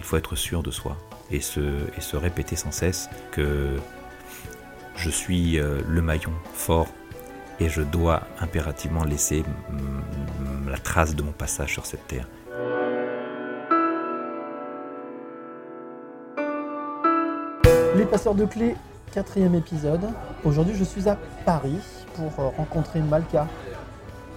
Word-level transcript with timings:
Il 0.00 0.04
faut 0.04 0.16
être 0.16 0.34
sûr 0.34 0.62
de 0.62 0.70
soi 0.70 0.96
et 1.30 1.42
se, 1.42 1.60
et 1.60 2.00
se 2.00 2.16
répéter 2.16 2.56
sans 2.56 2.70
cesse 2.72 3.10
que 3.32 3.76
je 4.96 5.10
suis 5.10 5.60
euh, 5.60 5.82
le 5.86 6.00
maillon 6.00 6.32
fort 6.54 6.88
et 7.60 7.68
je 7.68 7.82
dois 7.82 8.22
impérativement 8.40 9.04
laisser 9.04 9.44
la 10.66 10.78
trace 10.78 11.14
de 11.14 11.22
mon 11.22 11.32
passage 11.32 11.74
sur 11.74 11.84
cette 11.84 12.06
terre. 12.08 12.26
Les 17.96 18.04
passeurs 18.06 18.34
de 18.34 18.44
clés, 18.44 18.76
quatrième 19.12 19.54
épisode. 19.54 20.08
Aujourd'hui, 20.44 20.74
je 20.74 20.84
suis 20.84 21.08
à 21.08 21.16
Paris 21.44 21.78
pour 22.14 22.32
euh, 22.38 22.48
rencontrer 22.56 23.00
Malka, 23.00 23.46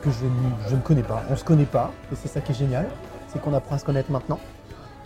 que 0.02 0.09
je, 0.11 0.25
ne- 0.25 0.70
je 0.70 0.75
ne 0.75 0.81
connais 0.81 1.03
pas. 1.03 1.23
On 1.30 1.36
se 1.36 1.44
connaît 1.44 1.66
pas, 1.66 1.91
et 2.11 2.16
c'est 2.16 2.27
ça 2.27 2.41
qui 2.41 2.52
est 2.52 2.55
génial, 2.55 2.88
c'est 3.27 3.41
qu'on 3.41 3.53
apprend 3.53 3.75
à 3.75 3.80
se 3.80 3.86
connaître 3.86 4.11
maintenant. 4.11 4.39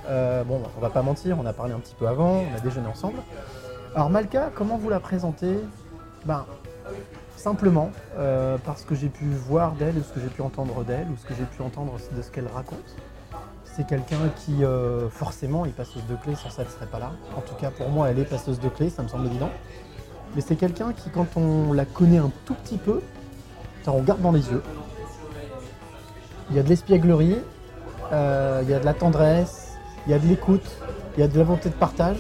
Euh, 0.10 0.44
bon, 0.44 0.62
on 0.78 0.80
va 0.80 0.90
pas 0.90 1.02
mentir, 1.02 1.38
on 1.40 1.46
a 1.46 1.54
parlé 1.54 1.74
un 1.74 1.80
petit 1.80 1.96
peu 1.96 2.08
avant, 2.08 2.44
on 2.52 2.56
a 2.56 2.60
déjeuné 2.62 2.88
ensemble. 2.88 3.20
Alors 3.94 4.10
Malka, 4.10 4.52
comment 4.56 4.78
vous 4.78 4.90
la 4.90 5.00
présentez? 5.00 5.60
Ben, 6.26 6.46
simplement, 7.36 7.92
euh, 8.18 8.58
parce 8.66 8.84
que 8.84 8.96
j'ai 8.96 9.10
pu 9.10 9.26
voir 9.26 9.74
d'elle, 9.74 9.98
ou 9.98 10.04
ce 10.04 10.14
que 10.14 10.22
j'ai 10.22 10.30
pu 10.30 10.42
entendre 10.42 10.84
d'elle, 10.84 11.08
ou 11.12 11.18
ce 11.18 11.26
que 11.26 11.34
j'ai 11.34 11.44
pu 11.44 11.62
entendre 11.62 11.94
de 12.16 12.22
ce 12.22 12.32
qu'elle 12.32 12.48
raconte. 12.48 12.96
C'est 13.64 13.86
quelqu'un 13.86 14.30
qui, 14.38 14.64
euh, 14.64 15.10
forcément, 15.10 15.66
est 15.66 15.76
passeuse 15.76 16.06
de 16.10 16.16
clés, 16.16 16.36
sans 16.36 16.50
ça, 16.50 16.62
elle 16.62 16.68
ne 16.68 16.72
serait 16.72 16.88
pas 16.88 17.00
là. 17.00 17.12
En 17.36 17.42
tout 17.42 17.56
cas, 17.56 17.70
pour 17.70 17.90
moi, 17.90 18.10
elle 18.10 18.20
est 18.20 18.26
passeuse 18.26 18.60
de 18.60 18.70
clés, 18.70 18.90
ça 18.90 19.04
me 19.04 19.08
semble 19.08 19.28
évident. 19.28 19.50
Mais 20.36 20.42
c'est 20.42 20.56
quelqu'un 20.56 20.94
qui, 20.94 21.10
quand 21.10 21.28
on 21.36 21.74
la 21.74 21.86
connaît 21.86 22.18
un 22.18 22.32
tout 22.46 22.56
petit 22.56 22.78
peu, 22.78 23.02
ça, 23.84 23.92
regarde 23.92 24.22
dans 24.22 24.32
les 24.32 24.50
yeux. 24.50 24.64
Il 26.50 26.56
y 26.56 26.60
a 26.60 26.64
de 26.64 26.70
l'espièglerie, 26.70 27.40
il 28.12 28.70
y 28.70 28.74
a 28.74 28.80
de 28.80 28.86
la 28.86 28.94
tendresse, 28.94 29.67
il 30.08 30.12
y 30.12 30.14
a 30.14 30.20
de 30.20 30.26
l'écoute, 30.26 30.66
il 31.16 31.20
y 31.20 31.24
a 31.24 31.28
de 31.28 31.38
la 31.38 31.44
volonté 31.44 31.70
de 31.70 31.76
partage. 31.76 32.18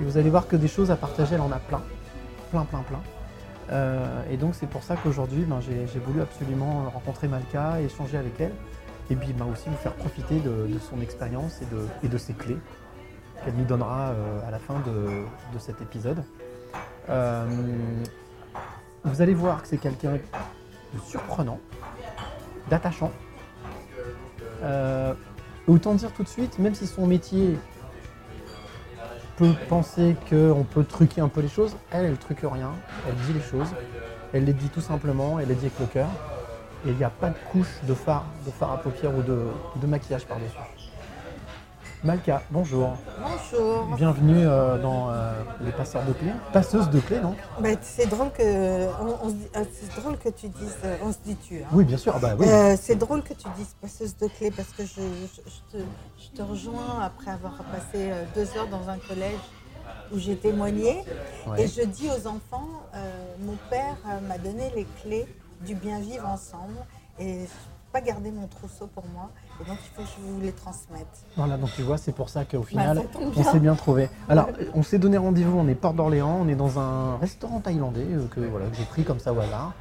Et 0.00 0.04
vous 0.04 0.18
allez 0.18 0.30
voir 0.30 0.48
que 0.48 0.56
des 0.56 0.66
choses 0.66 0.90
à 0.90 0.96
partager, 0.96 1.36
elle 1.36 1.40
en 1.40 1.52
a 1.52 1.60
plein. 1.60 1.80
Plein, 2.50 2.64
plein, 2.64 2.80
plein. 2.80 3.00
Euh, 3.70 4.22
et 4.28 4.36
donc, 4.36 4.56
c'est 4.56 4.66
pour 4.66 4.82
ça 4.82 4.96
qu'aujourd'hui, 4.96 5.44
ben, 5.44 5.60
j'ai 5.60 6.00
voulu 6.00 6.20
absolument 6.20 6.90
rencontrer 6.92 7.28
Malka, 7.28 7.80
échanger 7.80 8.18
avec 8.18 8.40
elle. 8.40 8.52
Et 9.10 9.14
puis 9.16 9.32
ben, 9.32 9.46
aussi 9.46 9.68
vous 9.68 9.76
faire 9.76 9.92
profiter 9.92 10.40
de, 10.40 10.66
son 10.90 11.00
expérience 11.00 11.60
et 12.02 12.08
de, 12.08 12.18
ses 12.18 12.32
clés 12.32 12.58
qu'elle 13.44 13.54
nous 13.54 13.64
donnera 13.64 14.08
euh, 14.08 14.48
à 14.48 14.50
la 14.50 14.58
fin 14.58 14.80
de, 14.80 15.24
de 15.54 15.58
cet 15.58 15.80
épisode. 15.82 16.24
Euh, 17.10 17.44
vous 19.04 19.22
allez 19.22 19.34
voir 19.34 19.62
que 19.62 19.68
c'est 19.68 19.78
quelqu'un 19.78 20.14
de 20.14 21.00
surprenant, 21.06 21.60
d'attachant. 22.70 23.12
Autant 25.66 25.94
dire 25.94 26.12
tout 26.12 26.22
de 26.22 26.28
suite, 26.28 26.58
même 26.58 26.74
si 26.74 26.86
son 26.86 27.06
métier 27.06 27.56
peut 29.36 29.54
penser 29.68 30.14
qu'on 30.28 30.64
peut 30.64 30.84
truquer 30.84 31.20
un 31.20 31.28
peu 31.28 31.40
les 31.40 31.48
choses, 31.48 31.76
elle, 31.90 32.04
elle 32.04 32.18
truque 32.18 32.40
rien, 32.42 32.70
elle 33.08 33.14
dit 33.14 33.32
les 33.32 33.40
choses, 33.40 33.68
elle 34.32 34.44
les 34.44 34.52
dit 34.52 34.68
tout 34.68 34.82
simplement, 34.82 35.38
elle 35.38 35.48
les 35.48 35.54
dit 35.54 35.66
avec 35.66 35.78
le 35.80 35.86
cœur, 35.86 36.08
et 36.86 36.90
il 36.90 36.96
n'y 36.96 37.04
a 37.04 37.10
pas 37.10 37.30
de 37.30 37.38
couche 37.50 37.82
de 37.82 37.94
fard, 37.94 38.26
de 38.44 38.50
fard 38.50 38.72
à 38.72 38.76
paupières 38.78 39.16
ou 39.16 39.22
de, 39.22 39.40
de 39.76 39.86
maquillage 39.86 40.26
par-dessus. 40.26 40.56
Malka, 42.04 42.42
bonjour. 42.50 42.90
Bonjour. 43.18 43.96
Bienvenue 43.96 44.46
euh, 44.46 44.76
dans 44.78 45.08
euh, 45.10 45.32
les 45.62 45.72
passeurs 45.72 46.04
de 46.04 46.12
clés. 46.12 46.32
Passeuse 46.52 46.90
de 46.90 47.00
clés, 47.00 47.18
non 47.20 47.34
Bah, 47.60 47.70
c'est 47.80 48.06
drôle 48.06 48.30
que 48.30 48.88
on, 49.00 49.16
on 49.22 49.28
se 49.30 49.34
dit- 49.34 49.48
euh, 49.56 49.64
c'est 49.72 50.00
drôle 50.02 50.18
que 50.18 50.28
tu 50.28 50.48
dises 50.48 50.76
euh, 50.84 50.96
on 51.02 51.12
se 51.12 51.18
dit 51.24 51.34
tu. 51.36 51.62
hein. 51.62 51.66
Oui, 51.72 51.84
bien 51.84 51.96
sûr. 51.96 52.18
Bah, 52.20 52.34
oui. 52.38 52.46
Euh, 52.46 52.76
c'est 52.78 52.96
drôle 52.96 53.22
que 53.22 53.32
tu 53.32 53.48
dises 53.56 53.74
passeuse 53.80 54.14
de 54.18 54.28
clés 54.28 54.50
parce 54.50 54.68
que 54.76 54.84
je, 54.84 55.00
je- 55.00 55.50
je 55.50 55.78
te, 55.78 55.84
je 56.18 56.36
te 56.36 56.42
rejoins 56.42 57.00
après 57.02 57.30
avoir 57.30 57.54
passé 57.54 58.10
euh, 58.10 58.24
deux 58.34 58.48
heures 58.58 58.68
dans 58.68 58.86
un 58.90 58.98
collège 58.98 59.40
où 60.12 60.18
j'ai 60.18 60.36
témoigné 60.36 61.02
Ouais. 61.46 61.62
et 61.64 61.68
je 61.68 61.82
dis 61.82 62.08
aux 62.10 62.26
enfants 62.26 62.68
euh, 62.94 63.34
mon 63.40 63.56
père 63.70 63.96
euh, 64.10 64.20
m'a 64.28 64.36
donné 64.36 64.70
les 64.76 64.86
clés 65.02 65.26
du 65.62 65.74
bien 65.74 66.00
vivre 66.00 66.26
ensemble 66.26 66.76
et 67.18 67.24
je 67.24 67.30
ne 67.40 67.46
peux 67.46 67.92
pas 67.92 68.00
garder 68.02 68.30
mon 68.30 68.46
trousseau 68.46 68.88
pour 68.94 69.04
moi 69.06 69.30
et 69.60 69.64
donc 69.68 69.78
il 69.82 69.94
faut 69.94 70.02
que 70.02 70.08
je 70.08 70.26
vous 70.32 70.40
les 70.40 70.52
transmette. 70.52 71.06
Voilà, 71.36 71.56
donc 71.56 71.70
tu 71.74 71.82
vois, 71.82 71.96
c'est 71.98 72.12
pour 72.12 72.28
ça 72.28 72.44
qu'au 72.44 72.62
final, 72.62 72.96
Bah, 72.98 73.02
tombe 73.12 73.32
on 73.36 73.42
s'est 73.44 73.60
bien 73.60 73.74
trouvé. 73.74 74.08
Alors, 74.28 74.48
on 74.74 74.82
s'est 74.82 74.98
donné 74.98 75.16
rendez-vous, 75.16 75.58
on 75.58 75.68
est 75.68 75.74
Porte 75.74 75.96
d'Orléans, 75.96 76.38
on 76.42 76.48
est 76.48 76.54
dans 76.54 76.78
un 76.78 77.16
restaurant 77.18 77.60
thaïlandais 77.60 78.06
euh, 78.10 78.26
que, 78.28 78.40
voilà, 78.40 78.66
que 78.66 78.76
j'ai 78.76 78.84
pris 78.84 79.04
comme 79.04 79.18
ça 79.18 79.32
au 79.32 79.38
hasard. 79.40 79.72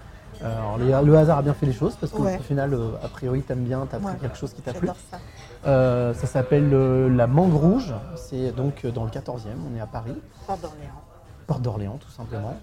Euh, 0.42 0.76
alors, 0.76 1.04
le 1.04 1.18
hasard 1.18 1.38
a 1.38 1.42
bien 1.42 1.54
fait 1.54 1.66
les 1.66 1.74
choses 1.74 1.96
parce 2.00 2.12
qu'au 2.12 2.24
Ouais. 2.24 2.40
final, 2.40 2.74
euh, 2.74 2.92
a 3.04 3.08
priori, 3.08 3.42
t'aimes 3.42 3.64
bien, 3.64 3.88
t'as 3.90 3.98
pris 3.98 4.08
Ouais, 4.08 4.18
quelque 4.20 4.38
chose 4.38 4.54
qui 4.54 4.62
t'a 4.62 4.74
plu. 4.74 4.88
Ça. 4.88 5.18
Euh, 5.66 6.14
ça 6.14 6.28
s'appelle 6.28 6.70
euh, 6.74 7.08
la 7.10 7.28
Mangue 7.28 7.54
Rouge, 7.54 7.94
c'est 8.18 8.52
donc 8.52 8.86
dans 8.88 9.04
le 9.06 9.10
14e, 9.10 9.56
on 9.72 9.78
est 9.78 9.82
à 9.82 9.86
Paris, 9.88 10.16
Port 10.46 10.58
d'Orléans. 10.58 11.02
Porte 11.48 11.62
d'Orléans 11.62 11.98
tout 11.98 12.12
simplement. 12.12 12.58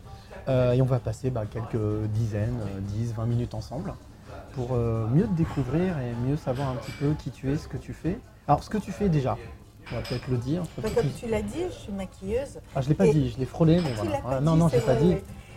Et 0.49 0.83
on 0.83 0.87
va 0.87 0.99
passer 0.99 1.31
bah, 1.31 1.43
quelques 1.49 2.07
dizaines, 2.09 2.59
euh, 2.63 2.81
10, 2.81 3.15
20 3.15 3.27
minutes 3.27 3.55
ensemble 3.55 3.95
pour 4.53 4.73
euh, 4.73 5.07
mieux 5.09 5.25
te 5.27 5.33
découvrir 5.35 5.99
et 5.99 6.13
mieux 6.27 6.37
savoir 6.37 6.71
un 6.71 6.77
petit 6.77 6.93
peu 6.93 7.13
qui 7.15 7.31
tu 7.31 7.51
es, 7.51 7.57
ce 7.57 7.69
que 7.69 7.77
tu 7.77 7.93
fais. 7.93 8.19
Alors, 8.49 8.63
ce 8.65 8.71
que 8.71 8.79
tu 8.79 8.91
fais 8.93 9.09
déjà, 9.09 9.37
on 9.93 9.95
va 9.97 10.03
peut-être 10.03 10.29
le 10.29 10.37
dire. 10.37 10.63
Comme 10.83 11.11
tu 11.19 11.27
l'as 11.29 11.43
dit, 11.43 11.65
je 11.69 11.75
suis 11.75 11.93
maquilleuse. 11.93 12.61
Ah, 12.75 12.81
je 12.81 12.89
l'ai 12.89 12.95
pas 12.95 13.07
Et- 13.07 13.13
dit, 13.13 13.31
je 13.31 13.39
l'ai 13.39 13.47
frôlé, 13.47 13.81
mais 13.81 13.91
Tu 13.91 13.97
voilà. 13.97 14.21
Voilà, 14.23 14.41
non, 14.41 14.55
dit, 14.55 14.59
non, 14.61 14.69
c'est 14.69 14.81
j'ai 14.81 14.87
pas 14.87 14.95
dit. 14.97 15.17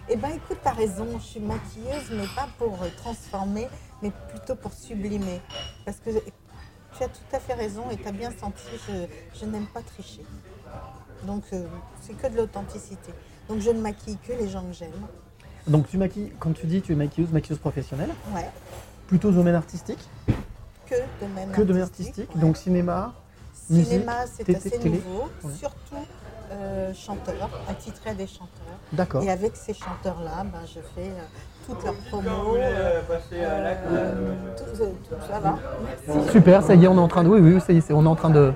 Eh 0.10 0.18
ben 0.18 0.30
écoute, 0.32 0.58
t'as 0.62 0.74
raison, 0.74 1.08
je 1.18 1.24
suis 1.24 1.40
maquilleuse, 1.40 2.12
mais 2.12 2.26
pas 2.36 2.48
pour 2.58 2.74
euh, 2.84 2.88
transformer, 2.98 3.68
mais 4.02 4.12
plutôt 4.30 4.56
pour 4.56 4.74
sublimer. 4.74 5.40
Parce 5.86 5.98
que 5.98 6.10
tu 6.12 7.04
as 7.04 7.08
tout 7.08 7.20
à 7.36 7.40
fait 7.40 7.54
raison 7.54 7.90
et 7.90 7.96
tu 7.98 8.08
as 8.08 8.12
bien 8.12 8.30
senti, 8.38 8.64
je, 8.88 9.06
je 9.40 9.46
n'aime 9.46 9.66
pas 9.68 9.82
tricher. 9.82 10.24
Donc 11.26 11.44
euh, 11.54 11.66
c'est 12.02 12.18
que 12.18 12.28
de 12.28 12.36
l'authenticité. 12.36 13.14
Donc 13.48 13.62
je 13.62 13.70
ne 13.70 13.80
maquille 13.80 14.18
que 14.18 14.34
les 14.34 14.50
gens 14.50 14.64
que 14.66 14.74
j'aime. 14.74 14.92
Donc, 15.68 15.88
tu 15.90 15.98
maquilles, 15.98 16.32
quand 16.40 16.52
tu 16.54 16.66
dis 16.66 16.82
tu 16.82 16.92
es 16.92 16.96
maquilleuse, 16.96 17.32
maquilleuse 17.32 17.60
professionnelle, 17.60 18.10
Ouais. 18.36 18.50
plutôt 19.08 19.32
domaine 19.32 19.56
artistique 19.56 20.00
Que 20.86 20.96
domaine 21.22 21.50
que 21.52 21.62
domaine 21.62 21.84
artistique. 21.84 22.08
artistique. 22.10 22.36
ouais. 22.36 22.42
Donc, 22.42 22.58
cinéma, 22.58 23.14
Cinéma, 23.54 24.26
c'est 24.32 24.56
assez 24.56 24.78
nouveau. 24.90 25.30
Ouais. 25.44 25.54
Surtout 25.58 25.96
euh, 26.52 26.94
chanteur, 26.94 27.50
attitré 27.70 28.10
à 28.10 28.14
des 28.14 28.28
chanteurs. 28.28 28.50
d'accord. 28.92 29.24
Et 29.24 29.32
avec 29.32 29.56
ces 29.56 29.74
chanteurs-là, 29.74 30.44
ben, 30.44 30.60
je 30.66 30.80
fais 30.94 31.08
euh, 31.10 31.24
toute 31.66 31.84
leur 31.84 31.94
promo. 32.12 32.56
euh, 32.58 33.00
euh, 33.32 34.34
tout, 34.58 34.66
tout 35.10 35.16
ça 35.32 35.40
va. 35.40 35.58
Merci. 36.08 36.32
Super, 36.32 36.62
ça 36.62 36.76
y 36.76 36.84
est, 36.84 36.88
on 36.88 36.96
est 36.96 37.00
en 37.00 37.08
train 37.08 37.24
de. 37.24 37.30
Oui, 37.30 37.40
oui, 37.40 37.62
ça 37.62 37.72
y 37.74 37.78
est, 37.78 37.82
c'est- 37.82 37.94
on 37.94 38.04
est 38.04 38.08
en 38.08 38.16
train 38.16 38.30
de. 38.30 38.54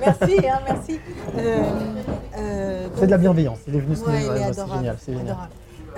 Merci, 0.00 0.38
hein, 0.46 0.60
merci. 0.68 1.00
Euh, 1.38 1.62
euh, 2.36 2.88
C'est 2.96 3.06
de 3.06 3.10
la 3.10 3.18
bienveillance. 3.18 3.58
Il 3.66 3.76
est 3.76 3.80
venu 3.80 3.96
se 3.96 4.04
Ouais, 4.04 4.12
il 4.20 4.24
est 4.24 4.28
bah, 4.40 4.46
adorable, 4.46 4.72
génial, 4.74 4.96
c'est 5.00 5.14
génial. 5.14 5.36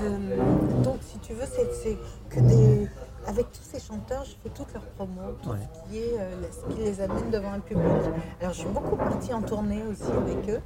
Euh, 0.00 0.82
donc, 0.82 0.96
si 1.02 1.18
tu 1.18 1.32
veux, 1.32 1.46
c'est 1.46 1.96
que 2.28 2.40
des. 2.40 2.88
Avec 3.28 3.50
tous 3.50 3.62
ces 3.62 3.80
chanteurs, 3.80 4.24
je 4.24 4.34
fais 4.40 4.50
toute 4.50 4.72
leur 4.72 4.84
promo, 4.84 5.20
tout 5.42 5.50
Ouais. 5.50 5.56
ce 5.58 5.90
qui 5.90 5.98
est 5.98 6.14
euh, 6.16 6.30
ce 6.52 6.72
qui 6.72 6.80
les 6.80 7.00
amène 7.00 7.28
devant 7.32 7.52
un 7.52 7.58
public. 7.58 7.84
Alors, 8.40 8.52
je 8.52 8.58
suis 8.60 8.68
beaucoup 8.68 8.94
partie 8.94 9.34
en 9.34 9.42
tournée 9.42 9.82
aussi 9.90 10.04
avec 10.12 10.48
eux. 10.48 10.60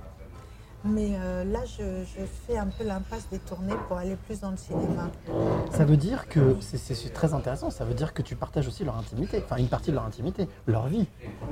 Mais 0.85 1.11
euh, 1.15 1.44
là, 1.44 1.61
je, 1.67 1.82
je 2.05 2.25
fais 2.47 2.56
un 2.59 2.67
peu 2.67 2.85
l'impasse 2.85 3.29
des 3.31 3.38
tournées 3.38 3.75
pour 3.88 3.99
aller 3.99 4.17
plus 4.27 4.41
dans 4.41 4.50
le 4.50 4.56
cinéma. 4.59 5.11
Ça 5.73 5.85
veut 5.85 5.99
dire 5.99 6.27
que 6.29 6.56
c'est- 6.61 7.12
très 7.12 7.32
intéressant. 7.35 7.69
Ça 7.71 7.85
veut 7.85 7.93
dire 7.94 8.12
que 8.15 8.23
tu 8.23 8.35
partages 8.35 8.67
aussi 8.67 8.85
leur 8.85 8.97
intimité, 8.97 9.43
enfin 9.44 9.56
une 9.56 9.69
partie 9.69 9.91
de 9.91 9.97
leur 9.97 10.05
intimité, 10.06 10.49
leur 10.67 10.87
vie. 10.87 11.06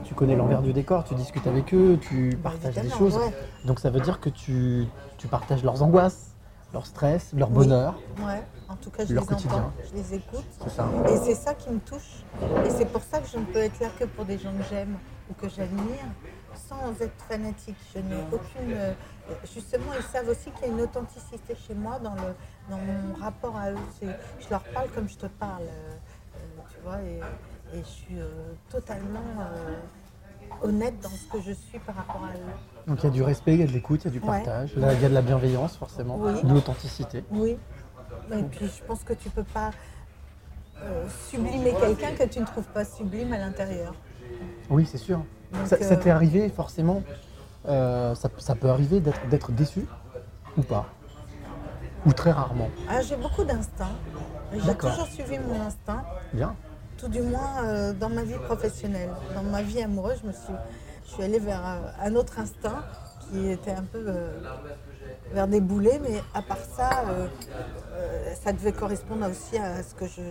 Tu 0.04 0.14
connais 0.14 0.34
l'envers 0.36 0.62
du 0.62 0.72
décor, 0.72 1.04
tu 1.04 1.14
discutes 1.14 1.46
avec 1.46 1.72
eux, 1.74 1.98
tu 2.00 2.38
Bah, 2.42 2.50
partages 2.52 2.82
des 2.82 2.88
choses. 2.90 3.16
ouais. 3.18 3.34
Donc 3.66 3.80
ça 3.80 3.90
veut 3.90 4.00
dire 4.00 4.18
que 4.20 4.30
tu, 4.30 4.86
tu 5.18 5.26
partages 5.28 5.62
leurs 5.62 5.82
angoisses, 5.82 6.27
leur 6.72 6.86
stress, 6.86 7.32
leur 7.32 7.48
Oui. 7.50 7.54
bonheur. 7.56 7.94
Ouais, 8.20 8.42
en 8.68 8.76
tout 8.76 8.90
cas, 8.90 9.04
je 9.06 9.14
Leur 9.14 9.22
les 9.24 9.28
quotidien. 9.28 9.58
entends, 9.58 9.72
je 9.90 9.96
les 9.96 10.14
écoute. 10.14 10.44
Ça. 10.68 10.88
Et 11.08 11.16
c'est 11.16 11.34
ça 11.34 11.54
qui 11.54 11.70
me 11.70 11.78
touche. 11.80 12.22
Et 12.66 12.70
c'est 12.70 12.86
pour 12.86 13.02
ça 13.02 13.20
que 13.20 13.28
je 13.28 13.38
ne 13.38 13.44
peux 13.44 13.58
être 13.60 13.80
là 13.80 13.88
que 13.98 14.04
pour 14.04 14.24
des 14.24 14.38
gens 14.38 14.52
que 14.52 14.64
j'aime 14.70 14.96
ou 15.30 15.34
que 15.34 15.48
j'admire, 15.48 16.04
sans 16.54 16.90
être 17.00 17.22
fanatique. 17.28 17.76
Je 17.94 18.00
n'ai 18.00 18.22
aucune. 18.32 18.72
euh, 18.72 18.92
Justement, 19.54 19.92
ils 19.96 20.02
savent 20.02 20.28
aussi 20.28 20.50
qu'il 20.52 20.68
y 20.68 20.70
a 20.70 20.74
une 20.74 20.80
authenticité 20.80 21.54
chez 21.54 21.74
moi 21.74 21.98
dans, 21.98 22.14
le, 22.14 22.34
dans 22.70 22.78
mon 22.78 23.14
rapport 23.14 23.56
à 23.56 23.70
eux. 23.72 23.76
Je 24.02 24.48
leur 24.50 24.62
parle 24.64 24.88
comme 24.90 25.08
je 25.08 25.16
te 25.16 25.26
parle, 25.26 25.62
euh, 25.64 25.90
euh, 26.36 26.60
tu 26.74 26.80
vois, 26.82 27.00
et, 27.02 27.20
et 27.76 27.82
je 27.82 27.88
suis 27.88 28.18
euh, 28.18 28.52
totalement. 28.70 29.20
euh, 29.40 29.74
honnête 30.62 30.98
dans 31.00 31.10
ce 31.10 31.26
que 31.30 31.40
je 31.40 31.52
suis 31.52 31.78
par 31.78 31.94
rapport 31.94 32.24
à 32.24 32.32
eux. 32.32 32.52
Donc 32.88 32.98
il 33.02 33.04
y 33.04 33.08
a 33.08 33.10
du 33.10 33.22
respect, 33.22 33.54
il 33.54 33.60
y 33.60 33.62
a 33.62 33.66
de 33.66 33.72
l'écoute, 33.72 34.00
il 34.04 34.06
y 34.06 34.08
a 34.08 34.12
du 34.12 34.20
partage, 34.20 34.72
il 34.76 34.82
y 34.82 34.84
a 34.84 34.94
il 34.94 35.02
y 35.02 35.04
a 35.04 35.08
de 35.08 35.14
la 35.14 35.22
bienveillance 35.22 35.76
forcément, 35.76 36.16
Oui. 36.18 36.42
de 36.42 36.52
l'authenticité. 36.54 37.22
Oui. 37.30 37.58
Et 38.32 38.42
puis 38.44 38.66
je 38.66 38.82
pense 38.84 39.04
que 39.04 39.12
tu 39.12 39.28
peux 39.30 39.44
pas 39.44 39.70
euh, 40.82 41.04
sublimer 41.28 41.74
quelqu'un 41.78 42.12
que 42.12 42.24
tu 42.28 42.40
ne 42.40 42.46
trouves 42.46 42.68
pas 42.68 42.84
sublime 42.84 43.32
à 43.32 43.38
l'intérieur. 43.38 43.94
Oui, 44.70 44.86
c'est 44.90 44.98
sûr. 44.98 45.18
Donc, 45.52 45.66
Ça, 45.66 45.76
ça 45.82 45.94
euh, 45.94 45.96
t'est 45.96 46.10
arrivé 46.10 46.48
forcément, 46.48 47.02
euh, 47.68 48.14
ça, 48.14 48.28
ça 48.38 48.54
peut 48.54 48.68
arriver 48.70 49.00
d'être 49.00 49.52
déçu 49.52 49.86
ou 50.56 50.62
pas? 50.62 50.86
Ou 52.06 52.12
très 52.12 52.30
rarement? 52.30 52.70
Ah, 52.88 53.02
j'ai 53.02 53.16
beaucoup 53.16 53.44
d'instinct. 53.44 53.96
J'ai 54.52 54.74
toujours 54.74 55.06
suivi 55.06 55.38
mon 55.38 55.60
instinct, 55.60 56.04
Bien. 56.32 56.54
tout 56.96 57.08
du 57.08 57.20
moins 57.20 57.64
euh, 57.64 57.92
dans 57.92 58.08
ma 58.08 58.22
vie 58.22 58.38
professionnelle. 58.46 59.10
Dans 59.34 59.42
ma 59.42 59.62
vie 59.62 59.82
amoureuse, 59.82 60.20
je 60.22 60.26
me 60.28 60.32
suis, 60.32 60.54
je 61.08 61.14
suis 61.14 61.22
allée 61.22 61.38
vers 61.38 61.62
un 62.00 62.14
autre 62.14 62.38
instinct 62.38 62.82
qui 63.30 63.48
était 63.50 63.72
un 63.72 63.82
peu 63.82 64.04
euh, 64.06 64.38
vers 65.32 65.48
des 65.48 65.60
boulets, 65.60 65.98
mais 66.02 66.22
à 66.34 66.42
part 66.42 66.58
ça, 66.58 67.04
euh, 67.08 67.26
euh, 67.94 68.34
ça 68.42 68.52
devait 68.52 68.72
correspondre 68.72 69.26
aussi 69.28 69.56
à 69.56 69.82
ce 69.82 69.94
que 69.94 70.06
je, 70.06 70.22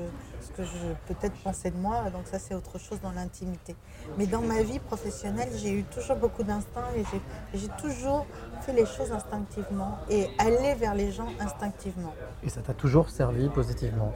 ce 0.41 0.51
que 0.55 0.63
je 0.63 0.93
peut-être 1.13 1.35
pensais 1.43 1.71
de 1.71 1.77
moi. 1.77 2.09
Donc 2.11 2.27
ça, 2.31 2.39
c'est 2.39 2.53
autre 2.55 2.77
chose 2.79 3.01
dans 3.01 3.11
l'intimité. 3.11 3.75
Mais 4.17 4.27
dans 4.27 4.41
ma 4.41 4.61
vie 4.61 4.79
professionnelle, 4.79 5.49
j'ai 5.57 5.71
eu 5.71 5.83
toujours 5.83 6.15
beaucoup 6.15 6.43
d'instinct 6.43 6.85
et 6.95 7.03
j'ai- 7.11 7.59
j'ai 7.59 7.67
toujours 7.69 8.25
fait 8.61 8.73
les 8.73 8.85
choses 8.85 9.11
instinctivement 9.11 9.97
et 10.09 10.29
aller 10.37 10.75
vers 10.75 10.93
les 10.95 11.11
gens 11.11 11.27
instinctivement. 11.39 12.13
Et 12.43 12.49
ça 12.49 12.61
t'a 12.61 12.73
toujours 12.73 13.09
servi 13.09 13.49
positivement? 13.49 14.13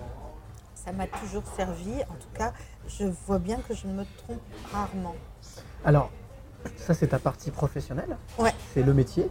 Ça 0.75 0.91
m'a 0.91 1.07
toujours 1.07 1.43
servi. 1.55 1.93
En 2.09 2.15
tout 2.15 2.29
cas, 2.33 2.53
je 2.87 3.05
vois 3.27 3.39
bien 3.39 3.57
que 3.67 3.73
je 3.75 3.87
me 3.87 4.03
trompe 4.17 4.41
rarement. 4.71 5.15
Alors, 5.85 6.09
ça 6.77 6.93
c'est 6.93 7.07
ta 7.07 7.19
partie 7.19 7.51
professionnelle 7.51 8.17
Ouais. 8.39 8.53
C'est 8.73 8.83
le 8.83 8.93
métier 8.93 9.27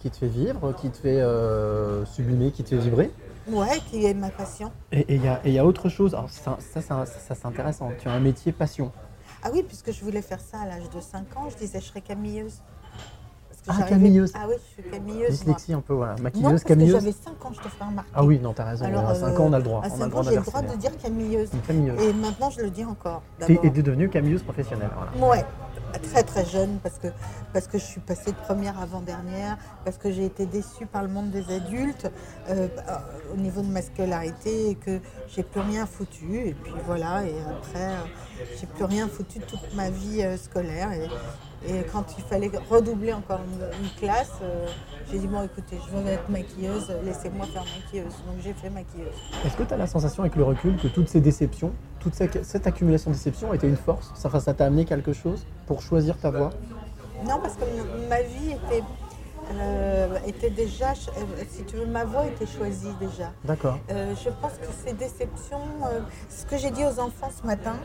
qui 0.00 0.10
te 0.10 0.16
fait 0.16 0.28
vivre, 0.28 0.72
qui 0.74 0.90
te 0.90 0.96
fait 0.96 1.20
euh, 1.20 2.04
sublimer, 2.06 2.50
qui 2.50 2.64
te 2.64 2.70
fait 2.70 2.76
vibrer. 2.76 3.10
Ouais, 3.48 3.80
qui 3.90 4.04
est 4.04 4.14
ma 4.14 4.30
passion. 4.30 4.70
Et 4.92 5.04
il 5.14 5.22
y, 5.24 5.28
a- 5.28 5.46
y 5.46 5.60
autre 5.60 5.88
chose, 5.88 6.14
alors 6.14 6.30
ça, 6.30 6.56
ça, 6.60 6.80
ça, 6.80 7.06
ça, 7.06 7.34
c'est 7.34 7.46
intéressant, 7.46 7.90
tu 7.98 8.08
as 8.08 8.12
un 8.12 8.20
métier 8.20 8.52
passion. 8.52 8.92
Ah 9.42 9.48
oui, 9.52 9.62
puisque 9.66 9.92
je 9.92 10.04
voulais 10.04 10.22
faire 10.22 10.40
ça 10.40 10.60
à 10.60 10.66
l'âge 10.66 10.88
de 10.90 11.00
5 11.00 11.36
ans, 11.36 11.48
je 11.50 11.56
disais 11.56 11.80
je 11.80 11.86
serais 11.86 12.02
camilleuse. 12.02 12.60
Ah, 13.68 13.82
camilleuse. 13.82 14.32
Ah 14.34 14.46
oui, 14.48 14.54
je 14.58 14.82
suis 14.82 14.90
camilleuse. 14.90 15.30
Dyslexie 15.30 15.72
un 15.74 15.80
peu, 15.80 15.92
voilà. 15.94 16.14
Non, 16.16 16.22
Maquilleuse, 16.22 16.50
parce 16.50 16.64
camilleuse. 16.64 16.94
j'avais 16.94 17.12
5 17.12 17.44
ans, 17.44 17.52
je 17.52 17.60
te 17.60 17.68
fais 17.68 17.84
remarquer. 17.84 18.10
Ah 18.14 18.24
oui, 18.24 18.38
non, 18.38 18.52
t'as 18.52 18.64
raison. 18.64 18.84
Alors, 18.86 19.06
à 19.08 19.14
5 19.14 19.26
euh, 19.26 19.38
ans, 19.38 19.44
on 19.48 19.52
a 19.52 19.58
le 19.58 19.64
droit. 19.64 19.82
À 19.84 19.88
on 19.88 19.92
a 19.92 19.96
5 19.98 20.04
le 20.04 20.10
droit 20.10 20.22
ans, 20.22 20.26
j'ai 20.30 20.36
le 20.36 20.42
droit 20.42 20.62
de 20.62 20.76
dire 20.76 20.96
camilleuse. 20.98 21.50
Camilleuse. 21.66 22.00
Et 22.00 22.12
maintenant, 22.14 22.50
je 22.50 22.60
le 22.60 22.70
dis 22.70 22.84
encore. 22.84 23.22
Et 23.48 23.58
t'es 23.58 23.82
devenue 23.82 24.08
camilleuse 24.08 24.42
professionnelle. 24.42 24.90
Voilà. 24.94 25.30
Ouais, 25.30 25.44
très 25.98 26.22
très 26.22 26.44
jeune 26.44 26.78
parce 26.82 26.98
que, 26.98 27.08
parce 27.52 27.66
que 27.66 27.78
je 27.78 27.84
suis 27.84 28.00
passée 28.00 28.32
de 28.32 28.36
première 28.36 28.80
avant-dernière, 28.80 29.58
parce 29.84 29.98
que 29.98 30.10
j'ai 30.10 30.24
été 30.24 30.46
déçue 30.46 30.86
par 30.86 31.02
le 31.02 31.08
monde 31.08 31.30
des 31.30 31.52
adultes 31.52 32.10
euh, 32.48 32.68
au 33.32 33.36
niveau 33.36 33.62
de 33.62 33.68
ma 33.68 33.82
scolarité 33.82 34.70
et 34.70 34.74
que 34.74 35.00
j'ai 35.28 35.42
plus 35.42 35.60
rien 35.60 35.86
foutu. 35.86 36.46
Et 36.46 36.54
puis 36.54 36.72
voilà, 36.86 37.24
et 37.24 37.34
après, 37.48 37.90
euh, 37.90 38.46
j'ai 38.60 38.66
plus 38.66 38.84
rien 38.84 39.08
foutu 39.08 39.40
toute 39.40 39.74
ma 39.74 39.90
vie 39.90 40.22
euh, 40.22 40.36
scolaire. 40.36 40.90
Et, 40.92 41.08
quand 41.92 42.06
il 42.16 42.24
fallait 42.24 42.50
redoubler 42.70 43.12
encore 43.12 43.40
une, 43.40 43.90
classe, 43.98 44.32
j'ai 45.12 45.18
dit 45.18 45.26
bon 45.26 45.42
écoutez, 45.42 45.76
je 45.86 45.94
veux 45.94 46.06
être 46.06 46.26
maquilleuse, 46.30 46.90
laissez-moi 47.04 47.44
faire 47.48 47.64
maquilleuse. 47.64 48.14
Donc 48.26 48.36
j'ai 48.42 48.54
fait 48.54 48.70
maquilleuse. 48.70 49.12
Est-ce 49.44 49.58
que 49.58 49.64
tu 49.64 49.74
as 49.74 49.76
la 49.76 49.86
sensation 49.86 50.22
avec 50.22 50.36
le 50.36 50.44
recul 50.44 50.78
que 50.78 50.88
toutes 50.88 51.10
ces 51.10 51.20
déceptions, 51.20 51.74
toute 52.00 52.14
cette, 52.14 52.66
accumulation 52.66 53.10
de 53.10 53.16
déceptions 53.16 53.52
a 53.52 53.54
été 53.54 53.68
une 53.68 53.76
force 53.76 54.10
ça, 54.14 54.54
t'a 54.54 54.64
amené 54.64 54.84
quelque 54.84 55.12
chose 55.12 55.44
pour 55.66 55.82
choisir 55.82 56.16
ta 56.16 56.30
voie? 56.30 56.50
Non, 57.26 57.38
parce 57.40 57.54
que 57.54 57.64
ma 58.08 58.22
vie 58.22 58.52
était, 58.52 58.82
euh, 59.52 60.18
était 60.26 60.48
déjà, 60.48 60.92
euh, 60.92 61.44
si 61.50 61.64
tu 61.64 61.76
veux, 61.76 61.86
ma 61.86 62.04
voie 62.04 62.26
était 62.26 62.46
choisie 62.46 62.94
déjà. 62.98 63.30
D'accord. 63.44 63.78
Euh, 63.90 64.14
je 64.16 64.30
pense 64.40 64.52
que 64.52 64.66
ces 64.84 64.94
déceptions, 64.94 65.60
euh, 65.84 66.00
ce 66.30 66.46
que 66.46 66.56
j'ai 66.56 66.70
dit 66.70 66.84
aux 66.84 66.98
enfants 66.98 67.30
ce 67.38 67.46
matin, 67.46 67.76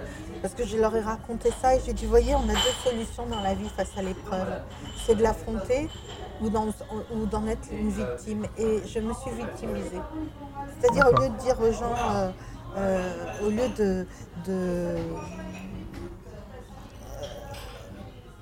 parce 0.42 0.54
que 0.54 0.66
je 0.66 0.78
leur 0.78 0.96
ai 0.96 1.02
raconté 1.02 1.50
ça 1.62 1.76
et 1.76 1.82
j'ai 1.86 1.92
dit, 1.92 2.06
voyez, 2.06 2.34
on 2.36 2.44
a 2.44 2.54
deux 2.54 2.90
solutions 2.90 3.26
dans 3.26 3.42
la 3.42 3.54
vie 3.54 3.70
face 3.76 3.92
à 3.98 4.02
l'épreuve. 4.02 4.48
C'est 5.06 5.16
de 5.16 5.24
l'affronter 5.24 5.90
ou 6.42 6.50
d'en, 6.50 6.68
ou 7.14 7.26
d'en 7.26 7.46
être 7.48 7.68
une 7.74 7.90
victime. 7.90 8.46
Et 8.58 8.82
je 8.88 9.00
me 9.00 9.14
suis 9.14 9.32
victimisée. 9.32 10.02
C'est-à-dire 10.80 11.08
au 11.08 11.22
lieu 11.22 11.30
de 11.30 11.38
dire 11.40 11.60
aux 11.60 11.72
gens, 11.74 12.32
au 12.76 13.50
lieu 13.50 13.70
de, 13.78 14.06
de 14.46 14.98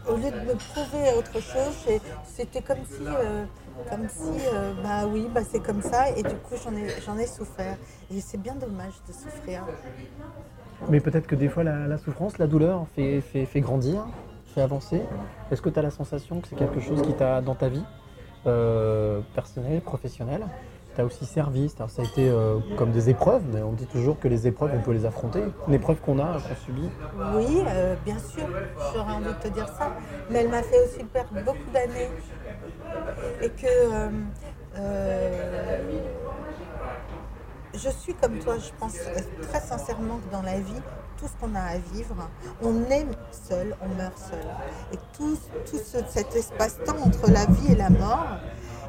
au 0.08 0.16
lieu 0.16 0.32
de 0.32 0.40
me 0.40 0.56
prouver 0.56 1.14
autre 1.18 1.40
chose, 1.42 2.00
c'était 2.26 2.62
comme 2.62 2.84
si, 2.86 3.06
euh, 3.08 3.46
comme 3.90 4.08
si, 4.10 4.46
euh, 4.54 4.74
bah 4.84 5.06
oui, 5.08 5.28
bah 5.34 5.42
c'est 5.50 5.62
comme 5.62 5.82
ça, 5.82 6.10
et 6.10 6.24
du 6.24 6.36
coup 6.36 6.56
j'en 6.64 6.76
ai, 6.76 6.90
j'en 7.06 7.18
ai 7.18 7.28
souffert. 7.28 7.78
Et 8.12 8.20
c'est 8.20 8.38
bien 8.38 8.56
dommage 8.56 8.94
de 9.08 9.14
souffrir. 9.14 9.64
Mais 10.90 11.00
peut-être 11.00 11.28
que 11.28 11.36
des 11.36 11.48
fois 11.48 11.64
la, 11.64 11.98
souffrance, 11.98 12.38
la 12.38 12.48
douleur 12.48 12.86
fait, 12.96 13.22
fait, 13.22 13.46
fait 13.46 13.62
grandir, 13.62 14.06
fait 14.54 14.62
avancer. 14.62 15.02
Est-ce 15.52 15.62
que 15.62 15.70
tu 15.70 15.80
as 15.80 15.82
la 15.82 15.92
sensation 15.92 16.42
que 16.42 16.48
c'est 16.48 16.56
quelque 16.56 16.80
chose 16.80 17.02
qui 17.02 17.14
t'a, 17.14 17.42
dans 17.42 17.56
ta 17.56 17.70
vie 17.70 17.86
euh, 18.46 19.22
personnelle, 19.34 19.82
professionnelle, 19.82 20.46
t'a 20.96 21.06
aussi 21.06 21.26
servi 21.26 21.70
Ça 21.70 21.86
a 21.86 22.04
été 22.04 22.30
euh, 22.30 22.60
comme 22.78 22.92
des 22.92 23.10
épreuves, 23.10 23.44
mais 23.54 23.62
on 23.62 23.72
dit 23.74 23.86
toujours 23.88 24.20
que 24.20 24.28
les 24.28 24.48
épreuves, 24.48 24.72
on 24.76 24.82
peut 24.82 24.92
les 24.94 25.06
affronter. 25.06 25.44
Une 25.68 25.74
épreuve 25.74 25.98
qu'on 26.02 26.20
a, 26.20 26.34
qu'on 26.34 26.56
subit. 26.66 26.90
Oui, 27.36 27.62
euh, 27.68 27.96
bien 28.06 28.18
sûr, 28.20 28.46
j'aurais 28.94 29.14
envie 29.14 29.26
de 29.26 29.34
te 29.34 29.48
dire 29.50 29.68
ça, 29.68 29.92
mais 30.30 30.40
elle 30.40 30.50
m'a 30.50 30.64
fait 30.64 30.80
aussi 30.86 31.04
perdre 31.06 31.34
beaucoup 31.46 31.70
d'années. 31.74 32.10
Et 33.42 33.50
que 33.50 33.68
euh, 33.68 34.10
je 37.74 37.90
suis 37.90 38.14
comme 38.14 38.38
toi, 38.40 38.56
je 38.58 38.70
pense 38.80 38.96
très 39.50 39.60
sincèrement 39.60 40.18
que 40.18 40.32
dans 40.32 40.42
la 40.44 40.60
vie, 40.60 40.82
tout 41.18 41.26
ce 41.28 41.34
qu'on 41.40 41.56
a 41.56 41.62
à 41.62 41.78
vivre, 41.94 42.16
on 42.62 42.84
est 42.92 43.06
seul, 43.32 43.76
on 43.82 43.88
meurt 43.96 44.18
seul. 44.18 44.40
Et 44.94 44.98
tout, 45.18 45.38
tout 45.70 45.78
ce- 45.78 46.04
cet 46.10 46.36
espace-temps 46.36 46.98
entre 47.06 47.32
la 47.32 47.46
vie 47.46 47.72
et 47.72 47.76
la 47.76 47.90
mort, 47.90 48.28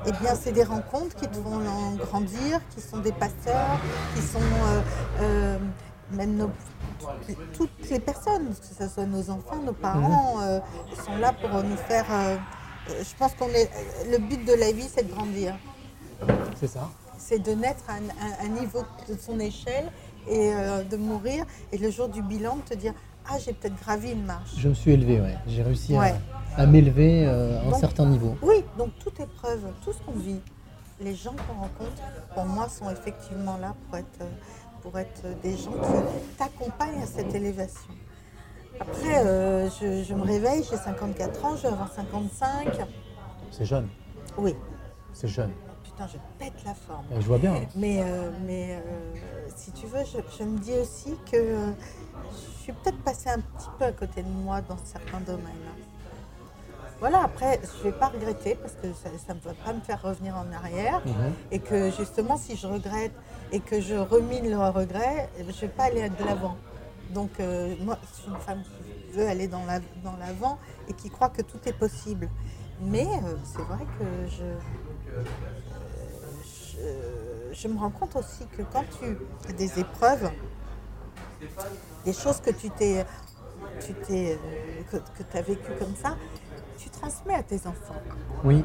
eh 0.07 0.13
bien, 0.13 0.35
c'est 0.35 0.53
des 0.53 0.65
rencontres 0.65 1.15
qui 1.17 1.27
te 1.29 1.35
font 1.37 1.61
grandir, 1.99 2.61
qui 2.75 2.81
sont 2.81 2.99
des 2.99 3.13
passeurs, 3.13 3.79
qui 4.15 4.23
sont 4.23 4.39
euh, 4.41 4.81
euh, 5.21 5.59
même 6.13 6.37
nos, 6.37 6.51
toutes 7.55 7.71
les 7.91 8.01
personnes, 8.01 8.49
que 8.49 8.85
ce 8.85 8.89
soit 8.89 9.07
nos 9.07 9.31
enfants, 9.31 9.57
nos 9.65 9.73
parents, 9.73 10.37
euh, 10.43 10.61
sont 11.05 11.17
là 11.17 11.33
pour 11.33 11.51
nous 11.63 11.77
faire. 11.77 12.07
euh, 12.11 12.37
je 12.89 13.15
pense 13.19 13.33
qu'on 13.35 13.49
est. 13.49 13.71
Le 14.11 14.19
but 14.19 14.45
de 14.45 14.53
la 14.55 14.71
vie, 14.73 14.89
c'est 14.95 15.07
de 15.09 15.13
grandir. 15.13 15.55
C'est 16.61 16.67
ça 16.69 16.89
C'est 17.19 17.39
de 17.39 17.53
naître 17.53 17.85
à 17.89 17.95
un, 17.95 18.09
à 18.21 18.45
un 18.45 18.49
niveau 18.61 18.85
de 19.09 19.17
son 19.19 19.41
échelle 19.41 19.91
et 20.29 20.51
de 20.91 20.97
mourir. 20.97 21.45
Et 21.73 21.79
le 21.79 21.91
jour 21.91 22.09
du 22.09 22.21
bilan, 22.23 22.57
de 22.57 22.63
te 22.63 22.75
dire 22.75 22.93
Ah, 23.29 23.39
j'ai 23.39 23.55
peut-être 23.55 23.79
gravi 23.83 24.11
une 24.13 24.25
marche. 24.25 24.51
Je 24.59 24.69
me 24.69 24.75
suis 24.75 24.93
élevé, 24.93 25.21
ouais. 25.21 25.35
J'ai 25.47 25.63
réussi 25.63 25.95
Ouais. 25.97 26.11
à, 26.11 26.17
à 26.57 26.67
m'élever 26.67 27.27
euh, 27.27 27.59
à 27.59 27.63
un 27.67 27.71
Donc- 27.71 27.81
certain 27.81 28.07
niveau. 28.07 28.37
Oui, 28.43 28.65
donc 28.79 28.91
toute 28.99 29.19
épreuve, 29.21 29.61
tout 29.83 29.93
ce 29.93 29.99
qu'on 30.03 30.13
vit, 30.19 30.41
les 31.01 31.15
gens 31.15 31.33
qu'on 31.33 31.55
rencontre, 31.61 32.03
pour 32.35 32.45
moi, 32.45 32.69
sont 32.69 32.91
effectivement 32.91 33.57
là 33.57 33.75
pour 33.89 33.99
être, 33.99 34.21
euh, 34.21 34.31
pour 34.83 34.99
être 34.99 35.23
des 35.43 35.57
gens 35.57 35.73
qui 35.73 36.37
t'accompagnent 36.39 37.03
à 37.03 37.07
cette 37.07 37.35
élévation. 37.35 37.91
Après, 38.81 39.25
euh, 39.25 39.69
je, 39.71 40.03
je 40.05 40.15
me 40.15 40.23
réveille, 40.23 40.65
j'ai 40.69 40.77
54 40.77 41.45
ans, 41.45 41.57
je 41.57 41.63
vais 41.63 41.69
avoir 41.69 41.93
55. 41.93 42.69
C'est 43.51 43.65
jeune, 43.65 43.89
Oui, 44.37 44.55
c'est 45.13 45.29
jeune. 45.29 45.51
putain, 45.85 46.07
je 46.09 46.19
pète 46.39 46.55
la 46.65 46.75
forme. 46.75 47.05
Euh, 47.13 47.21
Je 47.21 47.27
vois 47.27 47.39
bien. 47.39 47.55
Mais, 47.77 48.01
euh, 48.03 48.31
mais 48.45 48.77
euh, 48.85 49.15
si 49.57 49.71
tu 49.73 49.87
veux, 49.87 50.01
je, 50.05 50.19
je 50.39 50.45
me 50.45 50.59
dis 50.59 50.73
aussi 50.73 51.15
que 51.31 51.37
je 52.33 52.63
suis 52.63 52.73
peut-être 52.73 52.99
passée 53.05 53.31
un 53.31 53.39
petit 53.41 53.69
peu 53.79 53.85
à 53.85 53.93
côté 53.93 54.23
de 54.23 54.29
moi 54.29 54.61
dans 54.63 54.77
certains 54.85 55.21
domaines. 55.21 55.45
Voilà, 57.01 57.23
après, 57.25 57.61
je 57.63 57.79
ne 57.79 57.83
vais 57.93 57.99
pas 57.99 58.09
regretter 58.09 58.55
parce 58.55 58.75
que 58.75 58.89
ça 58.95 59.35
ne 59.35 59.41
va 59.41 59.53
pas 59.65 59.73
me 59.73 59.81
faire 59.81 60.01
revenir 60.01 60.35
en 60.37 60.51
arrière. 60.53 61.01
Mhm. 61.05 61.33
Et 61.51 61.59
que 61.59 61.91
justement, 61.91 62.37
si 62.37 62.57
je 62.57 62.67
regrette 62.67 63.13
et 63.53 63.61
que 63.61 63.81
je 63.81 63.95
remine 63.95 64.49
le 64.51 64.57
regret, 64.59 65.29
je 65.39 65.43
ne 65.45 65.53
vais 65.53 65.69
pas 65.69 65.85
aller 65.85 66.09
de 66.09 66.25
l'avant. 66.25 66.57
Donc, 67.11 67.31
euh, 67.41 67.75
moi, 67.81 67.99
je 68.03 68.23
suis 68.23 68.31
une 68.31 68.39
femme 68.41 68.63
qui 68.63 69.17
veut 69.17 69.27
aller 69.29 69.47
dans 69.49 69.65
la- 69.67 69.81
dans 70.03 70.17
l'avant 70.19 70.59
et 70.89 70.95
qui 70.95 71.11
croit 71.11 71.29
que 71.29 71.43
tout 71.43 71.59
est 71.67 71.73
possible. 71.79 72.29
Mais 72.81 73.07
euh, 73.07 73.37
c'est 73.45 73.63
vrai 73.63 73.85
que 73.99 74.05
je, 74.31 74.45
je, 76.45 77.55
je 77.55 77.69
me 77.69 77.79
rends 77.79 77.91
compte 77.91 78.17
aussi 78.17 78.47
que 78.57 78.63
quand 78.63 78.85
tu 78.99 79.17
as 79.49 79.53
des 79.53 79.79
épreuves, 79.79 80.31
des 82.05 82.13
choses 82.13 82.41
que 82.41 82.51
tu 82.51 82.71
t'es, 82.71 83.05
tu 83.85 83.93
t'es, 83.95 84.33
euh, 84.33 84.83
que, 84.91 85.23
tu 85.23 85.37
as 85.37 85.43
vécu 85.43 85.71
comme 85.79 85.95
ça, 85.95 86.17
tu 86.79 86.89
transmets 86.91 87.35
à 87.35 87.43
tes 87.43 87.67
enfants. 87.67 88.01
Oui, 88.45 88.65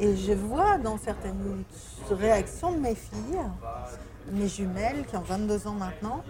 Et 0.00 0.16
je 0.16 0.32
vois 0.32 0.78
dans 0.78 0.98
certaines 0.98 1.64
réactions 2.10 2.72
de 2.72 2.78
mes 2.78 2.94
filles, 2.94 3.40
mes 4.32 4.48
jumelles 4.48 5.04
qui 5.08 5.16
ont 5.16 5.22
22 5.22 5.66
ans 5.66 5.72
maintenant, 5.72 6.22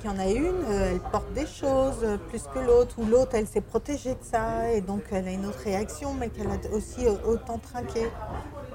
qu'il 0.00 0.10
y 0.10 0.12
en 0.14 0.18
a 0.18 0.28
une, 0.28 0.46
euh, 0.46 0.92
elle 0.92 1.00
porte 1.00 1.30
des 1.34 1.46
choses 1.46 2.06
plus 2.30 2.42
que 2.54 2.58
l'autre, 2.58 2.94
ou 2.98 3.04
l'autre, 3.04 3.32
elle 3.34 3.46
s'est 3.46 3.60
protégée 3.60 4.14
de 4.14 4.22
ça, 4.22 4.72
et 4.72 4.80
donc 4.80 5.02
elle 5.10 5.28
a 5.28 5.32
une 5.32 5.44
autre 5.44 5.60
réaction, 5.62 6.14
mais 6.14 6.28
qu'elle 6.30 6.46
a 6.46 6.74
aussi 6.74 7.06
euh, 7.06 7.12
autant 7.26 7.58
trinqué. 7.58 8.08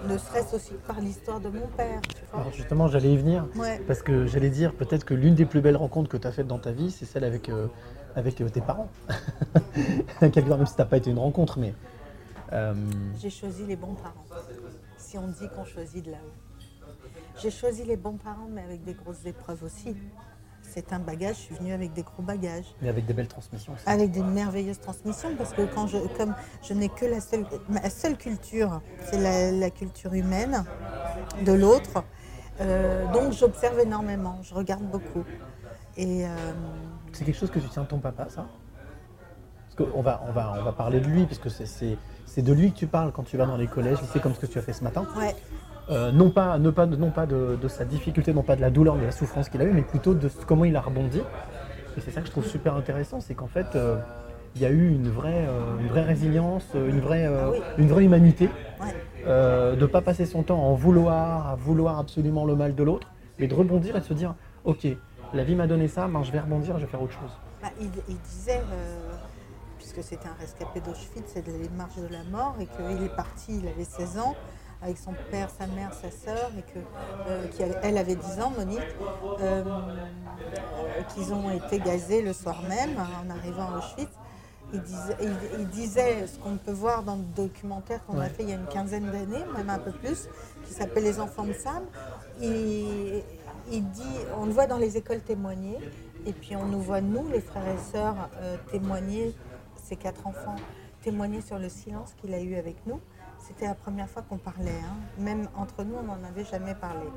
Ne 0.07 0.15
serait-ce 0.19 0.55
aussi 0.55 0.69
que 0.69 0.87
par 0.87 1.01
l'histoire 1.01 1.39
de 1.39 1.49
mon 1.49 1.65
père. 1.75 1.99
tu 2.01 2.21
vois. 2.31 2.41
Alors 2.41 2.53
justement, 2.53 2.87
j'allais 2.87 3.11
y 3.11 3.17
venir. 3.17 3.47
Ouais. 3.55 3.81
Parce 3.87 4.03
que 4.03 4.27
j'allais 4.27 4.51
dire, 4.51 4.73
peut-être 4.73 5.03
que 5.05 5.15
l'une 5.15 5.33
des 5.33 5.45
plus 5.45 5.59
belles 5.61 5.75
rencontres 5.75 6.09
que 6.09 6.17
tu 6.17 6.27
as 6.27 6.31
faites 6.31 6.45
dans 6.47 6.59
ta 6.59 6.71
vie, 6.71 6.91
c'est 6.91 7.05
celle 7.05 7.23
avec, 7.23 7.49
euh, 7.49 7.65
avec 8.15 8.39
euh, 8.41 8.49
tes 8.49 8.61
parents. 8.61 8.89
Quelque 10.19 10.41
part, 10.47 10.57
même 10.57 10.67
si 10.67 10.73
ça 10.73 10.83
n'a 10.83 10.89
pas 10.89 10.97
été 10.97 11.09
une 11.11 11.19
rencontre, 11.19 11.59
mais. 11.59 11.73
euh, 12.53 12.73
J'ai 13.19 13.29
choisi 13.29 13.65
les 13.65 13.75
bons 13.75 13.93
parents. 13.95 14.25
Si 14.97 15.17
on 15.17 15.27
dit 15.27 15.47
qu'on 15.55 15.65
choisit 15.65 16.03
de 16.05 16.11
là-haut. 16.11 16.91
J'ai 17.41 17.51
choisi 17.51 17.83
les 17.83 17.97
bons 17.97 18.17
parents, 18.17 18.47
mais 18.51 18.63
avec 18.63 18.83
des 18.83 18.93
grosses 18.93 19.25
épreuves 19.25 19.63
aussi. 19.63 19.95
C'est 20.63 20.91
un 20.91 20.99
bagage, 20.99 21.35
je 21.37 21.41
suis 21.41 21.55
venue 21.55 21.71
avec 21.71 21.93
des 21.93 22.03
gros 22.03 22.21
bagages. 22.23 22.65
mais 22.81 22.89
avec 22.89 23.05
des 23.05 23.13
belles 23.13 23.27
transmissions. 23.27 23.73
aussi. 23.73 23.83
Avec 23.87 24.11
des 24.11 24.21
merveilleuses 24.23 24.79
transmissions, 24.79 25.29
parce 25.37 25.53
que 25.53 25.61
quand 25.61 25.87
je, 25.87 25.97
comme 26.17 26.33
je 26.61 26.73
n'ai 26.73 26.89
que 26.89 27.05
la 27.05 27.21
seule, 27.21 27.45
ma 27.69 27.89
seule 27.89 28.17
culture, 28.17 28.81
c'est 29.09 29.17
la, 29.19 29.51
la 29.51 29.69
culture 29.69 30.13
humaine 30.13 30.65
de 31.45 31.53
l'autre. 31.53 32.03
euh, 32.59 33.05
donc 33.13 33.31
j'observe 33.33 33.79
énormément, 33.79 34.39
je 34.43 34.53
regarde 34.53 34.83
beaucoup. 34.83 35.23
Et 35.97 36.25
euh, 36.25 36.27
C'est 37.11 37.25
quelque 37.25 37.37
chose 37.37 37.49
que 37.51 37.59
tu 37.59 37.67
tiens 37.69 37.83
de 37.83 37.87
ton 37.87 37.97
papa, 37.97 38.27
ça? 38.29 38.45
Parce 39.75 39.91
qu'on 39.91 40.01
va, 40.01 40.21
on 40.27 40.31
va, 40.31 40.53
on 40.59 40.63
va 40.63 40.71
parler 40.71 40.99
de 40.99 41.07
lui, 41.07 41.25
parce 41.25 41.39
que 41.39 41.49
c'est- 41.49 41.65
c'est 41.65 41.97
c'est 42.25 42.41
de 42.43 42.53
lui 42.53 42.71
que 42.71 42.77
tu 42.77 42.87
parles 42.87 43.11
quand 43.13 43.23
tu 43.23 43.37
vas 43.37 43.45
dans 43.45 43.57
les 43.57 43.67
collèges, 43.67 43.99
lycées, 44.01 44.19
comme 44.19 44.33
ce 44.35 44.39
que 44.39 44.45
tu 44.45 44.59
as 44.59 44.61
fait 44.61 44.73
ce 44.73 44.83
matin. 44.83 45.05
ouais, 45.17 45.33
Euh, 45.89 46.11
non 46.11 46.29
pas, 46.29 46.57
ne 46.59 46.69
pas, 46.69 46.85
non 46.85 47.09
pas 47.09 47.25
de, 47.25 47.57
de 47.59 47.67
sa 47.69 47.85
difficulté, 47.85 48.33
non 48.33 48.43
pas 48.43 48.55
de 48.57 48.61
la 48.61 48.69
douleur, 48.69 48.97
de 48.97 49.03
la 49.05 49.11
souffrance 49.11 49.47
qu'il 49.49 49.61
a 49.61 49.63
eu, 49.63 49.71
mais 49.71 49.81
plutôt 49.83 50.13
de 50.13 50.29
comment 50.45 50.65
il 50.65 50.75
a 50.75 50.81
rebondi. 50.81 51.19
Et 51.97 52.01
c'est 52.01 52.11
ça 52.11 52.19
que 52.21 52.27
je 52.27 52.31
trouve 52.31 52.45
super 52.45 52.75
intéressant, 52.75 53.21
c'est 53.21 53.33
qu'en 53.33 53.47
fait, 53.47 53.67
euh, 53.75 53.97
il 54.55 54.61
y 54.61 54.65
a 54.65 54.69
eu 54.69 54.89
une 54.89 55.09
vraie, 55.09 55.45
euh, 55.47 55.79
une 55.79 55.87
vraie 55.87 56.03
résilience, 56.03 56.65
une 56.75 56.99
vraie, 56.99 57.25
Ah 57.25 57.49
oui. 57.49 57.57
une 57.77 57.87
vraie 57.87 58.03
humanité, 58.03 58.49
ouais. 58.81 59.75
de 59.75 59.79
ne 59.81 59.85
pas 59.87 60.01
passer 60.01 60.25
son 60.25 60.43
temps 60.43 60.59
à 60.59 60.65
en 60.65 60.73
vouloir, 60.75 61.47
à 61.47 61.55
vouloir 61.55 61.97
absolument 61.97 62.43
le 62.45 62.55
mal 62.55 62.75
de 62.75 62.83
l'autre, 62.83 63.07
mais 63.39 63.47
de 63.47 63.55
rebondir 63.55 63.95
et 63.95 64.01
de 64.01 64.05
se 64.05 64.13
dire, 64.13 64.35
ok, 64.65 64.85
la 65.33 65.43
vie 65.43 65.55
m'a 65.55 65.67
donné 65.67 65.87
ça, 65.87 66.07
ben, 66.07 66.23
je 66.23 66.31
vais 66.31 66.39
rebondir, 66.39 66.77
je 66.79 66.85
vais 66.85 66.91
faire 66.91 67.01
autre 67.01 67.13
chose. 67.13 67.31
Bah, 67.61 67.69
il, 67.79 67.89
il 68.07 68.17
disait, 68.19 68.61
euh, 68.71 69.15
puisque 69.77 70.03
c'était 70.03 70.27
un 70.27 70.35
rescapé 70.39 70.79
d'Auschwitz, 70.79 71.23
c'est 71.33 71.45
de 71.45 71.51
les 71.51 71.69
marches 71.69 71.97
de 71.97 72.07
la 72.07 72.23
mort, 72.23 72.55
et 72.59 72.65
qu'il 72.67 73.03
est 73.03 73.15
parti, 73.15 73.59
il 73.61 73.67
avait 73.67 73.83
16 73.83 74.19
ans, 74.19 74.35
avec 74.81 74.97
son 74.97 75.13
père, 75.31 75.49
sa 75.49 75.65
mère, 75.67 75.91
sa 75.93 76.11
sœur, 76.11 76.51
et 76.57 76.61
que, 76.61 76.79
euh, 77.27 77.47
qui 77.47 77.63
avait- 77.63 77.79
elle 77.83 77.97
avait 77.97 78.15
10 78.15 78.39
ans, 78.41 78.51
Monique, 78.55 78.79
euh, 79.41 79.63
qu'ils 81.13 81.33
ont 81.33 81.49
été 81.49 81.79
gazés 81.79 82.21
le 82.21 82.33
soir 82.33 82.61
même 82.69 82.95
en 82.97 83.29
arrivant 83.29 83.73
à 83.73 83.77
Auschwitz. 83.79 84.11
Il 84.73 84.81
disait, 84.81 85.15
il- 85.21 85.59
il 85.61 85.67
disait 85.69 86.27
ce 86.27 86.37
qu'on 86.39 86.57
peut 86.57 86.73
voir 86.73 87.01
dans 87.01 87.15
le 87.15 87.21
documentaire 87.23 88.05
qu'on 88.05 88.19
a 88.19 88.25
fait 88.27 88.43
il 88.43 88.49
y 88.49 88.51
a 88.51 88.55
une 88.55 88.67
quinzaine 88.67 89.05
d'années, 89.05 89.45
même 89.55 89.69
un 89.69 89.79
peu 89.79 89.91
plus, 89.93 90.27
qui 90.65 90.73
s'appelle 90.73 91.03
Les 91.05 91.19
enfants 91.21 91.45
de 91.45 91.53
Sam. 91.53 91.83
Il 93.71 93.89
dit, 93.89 94.03
on 94.37 94.45
le 94.45 94.51
voit 94.51 94.67
dans 94.67 94.77
les 94.77 94.97
écoles 94.97 95.21
témoigner, 95.21 95.77
et 96.25 96.33
puis 96.33 96.55
on 96.55 96.65
nous 96.65 96.81
voit, 96.81 97.01
nous, 97.01 97.27
les 97.29 97.41
frères 97.41 97.67
et 97.67 97.77
sœurs, 97.77 98.29
euh, 98.37 98.57
témoigner, 98.71 99.33
ces 99.83 99.95
quatre 99.95 100.27
enfants, 100.27 100.55
témoigner 101.01 101.41
sur 101.41 101.59
le 101.59 101.69
silence 101.69 102.13
qu'il 102.19 102.33
a 102.33 102.41
eu 102.41 102.55
avec 102.55 102.85
nous. 102.85 102.99
C'était 103.39 103.67
la 103.67 103.75
première 103.75 104.09
fois 104.09 104.23
qu'on 104.23 104.37
parlait, 104.37 104.81
hein. 104.83 104.97
même 105.19 105.47
entre 105.55 105.83
nous, 105.83 105.95
on 105.95 106.03
n'en 106.03 106.23
avait 106.27 106.43
jamais 106.43 106.75
parlé. 106.75 107.07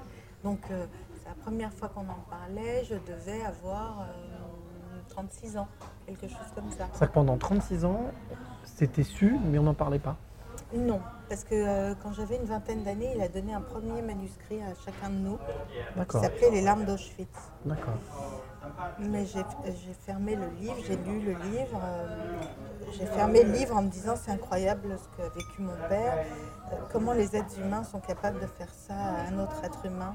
Donc, 0.45 0.61
euh, 0.71 0.87
c'est 1.19 1.29
la 1.29 1.35
première 1.35 1.73
fois 1.73 1.89
qu'on 1.89 2.09
en 2.09 2.25
parlait, 2.29 2.85
je 2.85 2.95
devais 2.95 3.43
avoir 3.43 4.03
euh, 4.03 5.01
36 5.09 5.57
ans, 5.57 5.69
quelque 6.07 6.29
chose 6.29 6.39
comme 6.55 6.71
ça. 6.71 6.89
C'est-à-dire 6.93 7.09
que 7.09 7.15
pendant 7.15 7.37
36 7.37 7.85
ans, 7.85 8.05
c'était 8.65 9.03
su, 9.03 9.37
mais 9.45 9.59
on 9.59 9.65
n'en 9.65 9.75
parlait 9.75 9.99
pas. 9.99 10.17
Non, 10.73 11.01
parce 11.29 11.43
que 11.43 11.55
euh, 11.55 11.95
quand 12.01 12.13
j'avais 12.13 12.37
une 12.37 12.45
vingtaine 12.45 12.85
d'années, 12.85 13.13
il 13.17 13.21
a 13.23 13.29
donné 13.29 13.53
un 13.53 13.61
premier 13.61 14.03
manuscrit 14.03 14.61
à 14.63 14.73
chacun 14.85 15.11
de 15.11 15.17
nous, 15.17 15.39
qui 16.09 16.19
s'appelait 16.21 16.51
Les 16.51 16.61
larmes 16.61 16.85
d'Auschwitz. 16.85 17.29
d'accord. 17.65 17.95
Mais 19.01 19.25
j'ai 19.27 19.43
fermé 20.07 20.37
le 20.37 20.47
livre, 20.61 20.77
j'ai 20.87 20.97
lu 20.97 21.21
le 21.21 21.33
livre. 21.33 21.81
euh, 21.83 22.41
j'ai 22.93 23.07
fermé 23.07 23.43
le 23.43 23.53
livre 23.53 23.77
en 23.77 23.83
me 23.83 23.89
disant 23.89 24.15
c'est 24.17 24.31
incroyable 24.31 24.97
ce 24.99 25.17
qu'a 25.17 25.29
vécu 25.31 25.63
mon 25.63 25.75
père. 25.89 26.25
euh, 26.73 26.77
comment 26.93 27.13
les 27.13 27.35
êtres 27.37 27.59
humains 27.59 27.83
sont 27.85 28.01
capables 28.01 28.39
de 28.41 28.47
faire 28.47 28.73
ça 28.73 28.95
à 28.95 29.29
un 29.29 29.39
autre 29.39 29.57
être 29.65 29.85
humain. 29.87 30.15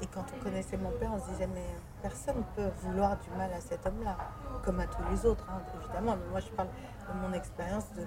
Et 0.00 0.06
quand 0.06 0.24
on 0.34 0.44
connaissait 0.44 0.78
mon 0.78 0.90
père, 0.92 1.10
on 1.14 1.18
se 1.20 1.30
disait 1.32 1.46
mais 1.52 1.66
personne 2.00 2.36
ne 2.38 2.42
peut 2.64 2.70
vouloir 2.82 3.18
du 3.20 3.28
mal 3.36 3.50
à 3.52 3.60
cet 3.60 3.86
homme-là, 3.86 4.16
comme 4.64 4.80
à 4.80 4.86
tous 4.86 5.02
les 5.10 5.26
autres, 5.26 5.46
hein, 5.50 5.60
évidemment. 5.82 6.16
Mais 6.16 6.30
moi 6.30 6.40
je 6.40 6.48
parle 6.52 6.68
de 6.68 7.26
mon 7.28 7.32
expérience, 7.34 7.84
de, 7.94 8.06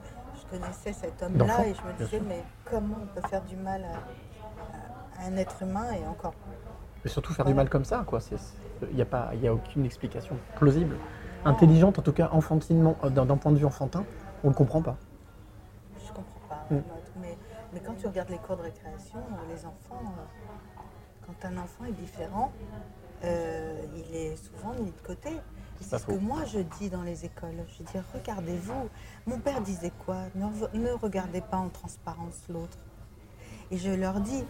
je 0.52 0.58
connaissais 0.58 0.94
cet 0.94 1.22
homme-là 1.22 1.68
et 1.68 1.74
je 1.74 1.82
me 1.82 1.94
disais 1.98 2.22
mais 2.28 2.44
comment 2.70 2.98
on 3.02 3.20
peut 3.20 3.28
faire 3.28 3.42
du 3.44 3.56
mal 3.56 3.84
à, 3.84 5.26
un 5.26 5.38
être 5.38 5.62
humain 5.62 5.92
et 5.94 6.06
encore 6.08 6.34
Mais 7.04 7.10
surtout 7.10 7.34
faire 7.34 7.46
du 7.46 7.54
mal 7.54 7.70
comme 7.70 7.86
ça, 7.86 8.04
quoi. 8.06 8.20
Il 8.90 8.96
n'y 8.96 9.02
a, 9.02 9.06
pas- 9.06 9.34
y 9.36 9.48
a 9.48 9.54
aucune 9.54 9.86
explication 9.86 10.36
plausible. 10.56 10.98
Intelligente, 11.46 12.00
en 12.00 12.02
tout 12.02 12.12
cas 12.12 12.30
enfantinement, 12.32 12.98
euh, 13.04 13.10
d'un 13.10 13.38
point 13.38 13.52
de 13.52 13.58
vue 13.58 13.66
enfantin, 13.66 14.04
on 14.44 14.48
ne 14.48 14.52
le 14.54 14.58
comprend 14.58 14.82
pas. 14.82 14.98
Je 16.04 16.12
comprends 16.12 16.48
pas. 16.50 16.66
Mm. 16.70 16.80
Mais, 17.22 17.38
mais 17.72 17.80
quand 17.80 17.94
tu 17.94 18.08
regardes 18.08 18.30
les 18.30 18.38
cours 18.40 18.58
de 18.58 18.64
récréation, 18.64 19.20
euh, 19.20 19.54
les 19.54 19.66
enfants, 19.66 20.02
euh, 20.04 20.82
quand 21.26 21.48
un 21.48 21.58
enfant 21.58 21.86
est 21.86 21.92
différent, 21.94 22.52
euh, 23.24 23.82
il 23.96 24.16
est 24.16 24.36
souvent 24.36 24.74
mis 24.74 24.92
de 24.92 25.02
côté. 25.06 25.30
Et 25.82 25.84
C'est 25.84 25.98
ce 26.00 26.06
que 26.06 26.14
moi 26.14 26.40
je 26.46 26.60
dis 26.80 26.90
dans 26.90 27.02
les 27.04 27.26
écoles. 27.26 27.56
Je 27.78 27.84
dis 27.84 27.98
regardez-vous. 28.14 28.90
Mon 29.28 29.40
père 29.40 29.62
disait 29.62 29.92
quoi? 30.06 30.18
Ne, 30.36 30.46
re- 30.46 30.74
ne 30.74 30.92
regardez 30.92 31.42
pas 31.42 31.58
en 31.58 31.70
transparence 31.70 32.44
l'autre. 32.50 32.78
Et 33.72 33.78
je 33.78 33.92
leur 33.92 34.20
dis 34.22 34.44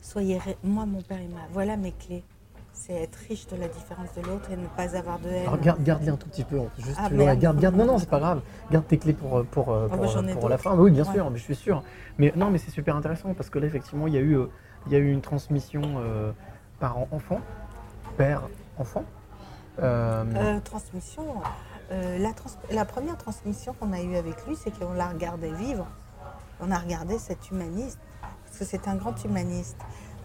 soyez. 0.00 0.38
ré- 0.38 0.56
Moi, 0.62 0.86
mon 0.86 1.02
père, 1.02 1.20
il 1.20 1.30
m'a. 1.30 1.40
Voilà 1.52 1.76
mes 1.76 1.92
clés. 1.92 2.24
C'est 2.72 2.94
être 2.94 3.16
riche 3.28 3.46
de 3.48 3.56
la 3.56 3.68
différence 3.68 4.08
de 4.16 4.22
l'autre 4.22 4.50
et 4.50 4.56
ne 4.56 4.66
pas 4.68 4.96
avoir 4.96 5.18
de 5.18 5.28
haine. 5.28 5.42
Alors, 5.42 5.58
garde, 5.60 5.82
garde-les 5.82 6.08
un 6.10 6.16
tout 6.16 6.28
petit 6.28 6.44
peu. 6.44 6.60
Juste, 6.78 6.96
Ah, 6.98 7.10
garde, 7.10 7.58
garde. 7.58 7.76
Non, 7.76 7.84
non, 7.84 7.98
c'est 7.98 8.08
pas 8.08 8.20
grave. 8.20 8.40
Garde 8.70 8.86
tes 8.86 8.96
clés 8.96 9.12
pour, 9.12 9.38
euh, 9.38 9.42
pour, 9.44 9.70
euh, 9.70 9.88
Ah, 9.90 9.96
pour, 9.96 10.06
bah, 10.06 10.12
euh, 10.16 10.34
pour 10.34 10.48
la 10.48 10.56
fin. 10.56 10.74
Oui, 10.76 10.90
bien 10.90 11.04
Ouais. 11.04 11.12
sûr, 11.12 11.28
mais 11.30 11.38
je 11.38 11.42
suis 11.44 11.56
sûr. 11.56 11.82
Mais 12.18 12.32
non, 12.36 12.48
mais 12.50 12.58
c'est 12.58 12.70
super 12.70 12.96
intéressant 12.96 13.34
parce 13.34 13.50
que 13.50 13.58
là, 13.58 13.66
effectivement, 13.66 14.06
il 14.06 14.14
y 14.14 14.16
a 14.16 14.20
eu, 14.20 14.38
il 14.86 14.92
y 14.92 14.94
a 14.94 14.98
eu 14.98 15.10
une 15.10 15.20
transmission 15.20 15.82
euh, 15.98 16.32
parent-enfant, 16.78 17.40
père-enfant. 18.16 19.04
Euh, 19.78 20.24
Euh, 20.36 20.60
transmission. 20.60 21.22
euh, 21.92 22.18
la, 22.18 22.32
trans- 22.32 22.50
la 22.70 22.84
première 22.84 23.16
transmission 23.16 23.74
qu'on 23.78 23.92
a 23.92 24.00
eue 24.00 24.16
avec 24.16 24.46
lui, 24.46 24.56
c'est 24.56 24.70
qu'on 24.78 24.92
l'a 24.92 25.08
regardé 25.08 25.50
vivre. 25.52 25.86
On 26.60 26.70
a 26.70 26.78
regardé 26.78 27.18
cet 27.18 27.50
humaniste, 27.50 27.98
parce 28.44 28.58
que 28.58 28.64
c'est 28.64 28.86
un 28.88 28.96
grand 28.96 29.14
humaniste. 29.24 29.76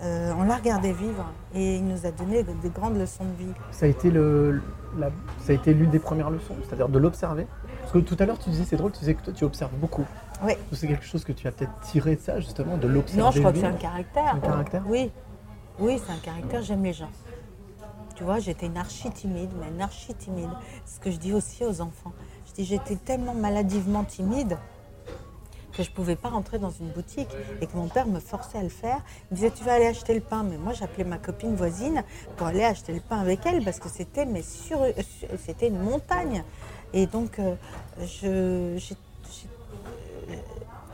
Euh, 0.03 0.33
on 0.37 0.43
l'a 0.43 0.57
regardé 0.57 0.91
vivre 0.91 1.25
et 1.53 1.77
il 1.77 1.87
nous 1.87 2.05
a 2.05 2.11
donné 2.11 2.43
de- 2.43 2.51
des 2.61 2.69
grandes 2.69 2.97
leçons 2.97 3.23
de 3.23 3.43
vie. 3.45 3.53
Ça 3.71 3.85
a 3.85 3.89
été 3.89 4.11
le, 4.11 4.61
la- 4.97 5.09
ça 5.39 5.53
a 5.53 5.55
été 5.55 5.73
l'une 5.73 5.89
des 5.89 5.99
premières 5.99 6.29
leçons, 6.29 6.55
c'est-à-dire 6.65 6.89
de 6.89 6.99
l'observer. 6.99 7.47
Parce 7.79 7.93
que 7.93 7.99
tout 7.99 8.17
à 8.19 8.25
l'heure, 8.25 8.37
tu 8.37 8.49
disais, 8.49 8.65
c'est 8.65 8.75
drôle, 8.75 8.91
tu 8.91 8.99
disais 8.99 9.13
que 9.13 9.21
toi, 9.23 9.31
tu 9.33 9.45
observes 9.45 9.71
beaucoup. 9.75 10.03
Oui. 10.43 10.53
C'est 10.73 10.87
quelque 10.87 11.05
chose 11.05 11.23
que 11.23 11.31
tu 11.31 11.47
as 11.47 11.51
peut-être 11.53 11.79
tiré 11.81 12.15
de 12.17 12.19
ça, 12.21 12.39
justement, 12.41 12.75
de 12.77 12.87
l'observer. 12.87 13.21
Non, 13.21 13.31
je 13.31 13.39
crois 13.39 13.53
que 13.53 13.59
c'est 13.59 13.65
un 13.65 13.71
caractère. 13.73 14.35
Un 14.35 14.39
caractère 14.39 14.83
Oui, 14.85 15.11
oui, 15.79 16.01
c'est 16.05 16.11
un 16.11 16.17
caractère. 16.17 16.61
J'aime 16.61 16.83
les 16.83 16.91
gens. 16.93 17.09
Tu 18.15 18.23
vois, 18.23 18.39
j'étais 18.39 18.67
une 18.67 18.77
archi 18.77 19.09
timide, 19.11 19.51
mais 19.59 19.67
une 19.67 19.81
archi 19.81 20.13
timide. 20.13 20.49
C'est 20.85 20.95
ce 20.95 20.99
que 20.99 21.11
je 21.11 21.17
dis 21.17 21.33
aussi 21.33 21.65
aux 21.65 21.81
enfants. 21.81 22.13
Je 22.47 22.53
dis, 22.53 22.65
j'étais 22.65 22.95
tellement 22.95 23.33
maladivement 23.33 24.03
timide 24.03 24.57
que 25.75 25.83
je 25.83 25.89
ne 25.89 25.95
pouvais 25.95 26.15
pas 26.15 26.29
rentrer 26.29 26.57
dans 26.57 26.69
une 26.69 26.89
boutique 26.89 27.29
et 27.61 27.67
que 27.67 27.75
mon 27.75 27.87
père 27.87 28.07
me 28.07 28.19
forçait 28.19 28.57
à 28.57 28.63
le 28.63 28.69
faire. 28.69 29.01
Il 29.29 29.33
me 29.33 29.35
disait, 29.35 29.51
tu 29.51 29.63
vas 29.63 29.73
aller 29.73 29.87
acheter 29.87 30.13
le 30.13 30.21
pain. 30.21 30.43
Mais 30.43 30.57
moi, 30.57 30.73
j'appelais 30.73 31.03
ma 31.03 31.17
copine 31.17 31.55
voisine 31.55 32.03
pour 32.37 32.47
aller 32.47 32.63
acheter 32.63 32.93
le 32.93 33.01
pain 33.01 33.19
avec 33.19 33.45
elle 33.45 33.63
parce 33.63 33.79
que 33.79 33.89
c'était 33.89 34.25
euh, 34.25 34.91
c'était 35.45 35.67
une 35.67 35.79
montagne. 35.79 36.43
Et 36.93 37.07
donc, 37.07 37.39
euh, 37.39 37.55
je, 37.99 38.93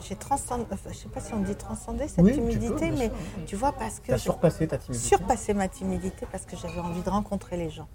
j'ai 0.08 0.16
transcendé, 0.16 0.66
enfin, 0.72 0.90
je 0.92 0.98
sais 0.98 1.08
pas 1.10 1.20
si 1.20 1.34
on 1.34 1.42
dit 1.42 1.56
transcender 1.56 2.08
cette 2.08 2.20
Oui, 2.24 2.34
tu 2.34 2.42
peux, 2.42 2.50
timidité, 2.50 2.92
mais 2.92 3.08
sûr. 3.10 3.16
tu 3.46 3.56
vois, 3.56 3.72
parce 3.74 4.00
que 4.00 4.08
Tu 4.08 4.14
as 4.14 4.18
surpassé 4.18 4.68
ta 4.68 4.78
timidité. 4.78 5.08
surpassé 5.08 5.54
ma 5.54 5.68
timidité 5.68 6.26
parce 6.32 6.46
que 6.46 6.56
j'avais 6.58 6.80
envie 6.80 7.02
de 7.02 7.10
rencontrer 7.10 7.58
les 7.58 7.70
gens. 7.70 7.88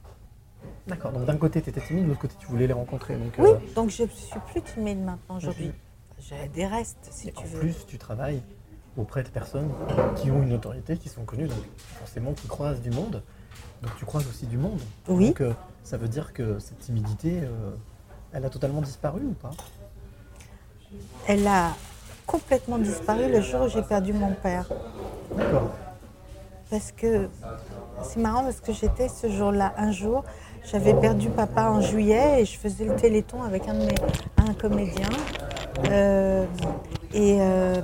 D'accord, 0.87 1.13
donc 1.13 1.25
d'un 1.25 1.37
côté, 1.37 1.61
tu 1.63 1.71
étais 1.71 1.81
timide, 1.81 2.05
de 2.05 2.09
l'autre 2.11 2.21
côté, 2.21 2.35
tu 2.39 2.47
voulais 2.47 2.67
les 2.67 2.73
rencontrer. 2.73 3.17
Donc, 3.17 3.33
Oui, 3.39 3.51
euh, 3.51 3.59
donc 3.75 3.91
je 3.91 4.05
suis 4.07 4.39
plus 4.53 4.63
timide 4.63 5.01
maintenant 5.01 5.37
aujourd'hui. 5.37 5.73
J'ai 6.19 6.49
des 6.49 6.67
restes, 6.67 7.09
si 7.11 7.29
et 7.29 7.33
tu 7.33 7.39
en 7.45 7.47
veux. 7.47 7.59
plus, 7.61 7.87
tu 7.87 7.99
travailles 7.99 8.43
auprès 8.97 9.23
de 9.23 9.29
personnes 9.29 9.71
qui 10.17 10.31
ont 10.31 10.43
une 10.43 10.55
autorité, 10.55 10.97
qui 10.97 11.09
sont 11.09 11.25
connues, 11.25 11.49
donc 11.49 11.59
forcément 11.99 12.33
qui 12.33 12.47
croisent 12.49 12.81
du 12.81 12.91
monde. 12.91 13.23
Donc 13.83 13.95
tu 13.99 14.05
croises 14.07 14.27
aussi 14.27 14.47
du 14.47 14.57
monde. 14.57 14.81
Oui. 15.09 15.29
Donc 15.29 15.41
euh, 15.43 15.53
ça 15.83 15.99
veut 15.99 16.09
dire 16.09 16.33
que 16.33 16.59
cette 16.59 16.79
timidité, 16.79 17.41
euh, 17.43 17.73
elle 18.33 18.45
a 18.45 18.51
totalement 18.51 18.81
disparu 18.81 19.23
ou 19.23 19.33
pas? 19.35 19.51
Elle 21.29 21.47
a 21.47 21.75
complètement 22.27 22.79
disparu 22.79 23.31
le 23.31 23.41
jour 23.41 23.63
où 23.63 23.69
j'ai 23.69 23.83
perdu 23.83 24.13
mon 24.13 24.33
père. 24.33 24.67
D'accord. 25.35 25.71
Parce 26.71 26.91
que 26.93 27.29
c'est 28.03 28.19
marrant 28.19 28.43
parce 28.43 28.61
que 28.61 28.73
j'étais 28.73 29.09
ce 29.09 29.31
jour-là, 29.31 29.73
un 29.77 29.93
jour, 29.93 30.25
j'avais 30.65 30.95
perdu 30.95 31.29
papa 31.31 31.71
en 31.71 31.81
juillet 31.81 32.43
et 32.43 32.45
je 32.45 32.59
faisais 32.59 32.85
le 32.85 32.97
téléthon 32.97 33.43
avec 33.43 33.69
un 33.69 33.75
de 33.75 33.85
mes 33.87 33.95
un 34.39 34.53
comédien. 34.55 35.09
Euh, 35.91 36.45
et 37.15 37.39
euh, 37.41 37.81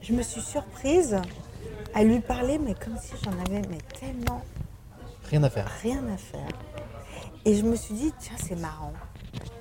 je 0.00 0.12
me 0.14 0.22
suis 0.22 0.40
surprise 0.40 1.18
à 1.94 2.04
lui 2.04 2.20
parler, 2.20 2.58
mais 2.58 2.74
comme 2.74 2.96
si 2.98 3.12
j'en 3.22 3.32
avais 3.32 3.62
mais 3.68 3.78
tellement 3.98 4.42
Rien 5.28 5.42
à 5.42 5.50
faire. 5.50 5.70
rien 5.82 6.02
à 6.12 6.16
faire. 6.16 6.48
Et 7.44 7.54
je 7.54 7.64
me 7.64 7.76
suis 7.76 7.94
dit, 7.94 8.12
tiens, 8.18 8.36
c'est 8.42 8.58
marrant. 8.58 8.92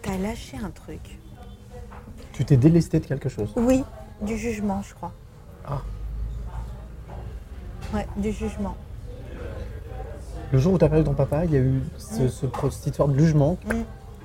T'as 0.02 0.18
lâché 0.18 0.58
un 0.58 0.70
truc. 0.72 1.19
Tu 2.40 2.46
t'es 2.46 2.56
délesté 2.56 3.02
de 3.02 3.06
quelque 3.06 3.28
chose? 3.28 3.52
Oui, 3.58 3.84
du 4.22 4.38
jugement, 4.38 4.82
je 4.82 4.94
crois. 4.96 5.12
Ah. 5.68 5.82
Ouais, 7.94 8.08
du 8.16 8.32
jugement. 8.32 8.78
Le 10.54 10.58
jour 10.58 10.72
où 10.72 10.78
tu 10.78 10.86
as 10.86 10.88
perdu 10.88 11.04
ton 11.04 11.14
papa, 11.16 11.44
il 11.44 11.52
y 11.52 11.58
a 11.58 11.60
eu 11.60 11.82
ce, 11.98 12.22
Mm. 12.24 12.30
ce 12.30 12.46
pro- 12.46 12.70
cette 12.70 12.88
histoire 12.88 13.10
de 13.10 13.20
jugement 13.20 13.58
Mm. 13.66 13.74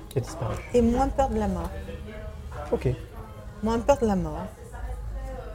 qui 0.07 0.17
a 0.19 0.21
disparu. 0.21 0.55
Et 0.73 0.81
moins 0.81 1.09
peur 1.09 1.27
de 1.27 1.37
la 1.39 1.49
mort. 1.49 1.69
Ok. 2.71 2.87
Moins 3.61 3.79
peur 3.79 3.97
de 3.97 4.05
la 4.05 4.15
mort. 4.15 4.45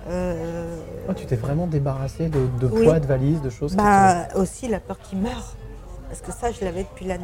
Euh, 0.08 0.76
Oh, 1.08 1.14
tu 1.14 1.24
t'es 1.24 1.36
vraiment 1.36 1.66
débarrassé 1.66 2.28
de, 2.28 2.46
de 2.60 2.66
Oui. 2.66 2.84
poids, 2.84 3.00
de 3.00 3.06
valises, 3.06 3.40
de 3.40 3.48
choses. 3.48 3.70
qui 3.70 3.76
bah, 3.78 4.28
aussi 4.34 4.68
la 4.68 4.80
peur 4.80 4.98
qu'il 4.98 5.18
meure. 5.18 5.54
Parce 6.10 6.20
que 6.20 6.30
ça, 6.32 6.52
je 6.52 6.62
l'avais 6.62 6.82
depuis 6.82 7.06
la, 7.06 7.16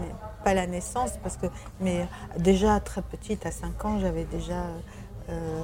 pas 0.45 0.55
la 0.55 0.67
naissance, 0.67 1.19
parce 1.23 1.37
que, 1.37 1.47
mais 1.83 2.09
déjà 2.39 2.81
très 2.81 3.03
petite, 3.03 3.45
à 3.45 3.51
5 3.51 3.85
ans, 3.85 3.99
j'avais 3.99 4.25
déjà 4.25 4.63
euh, 5.29 5.63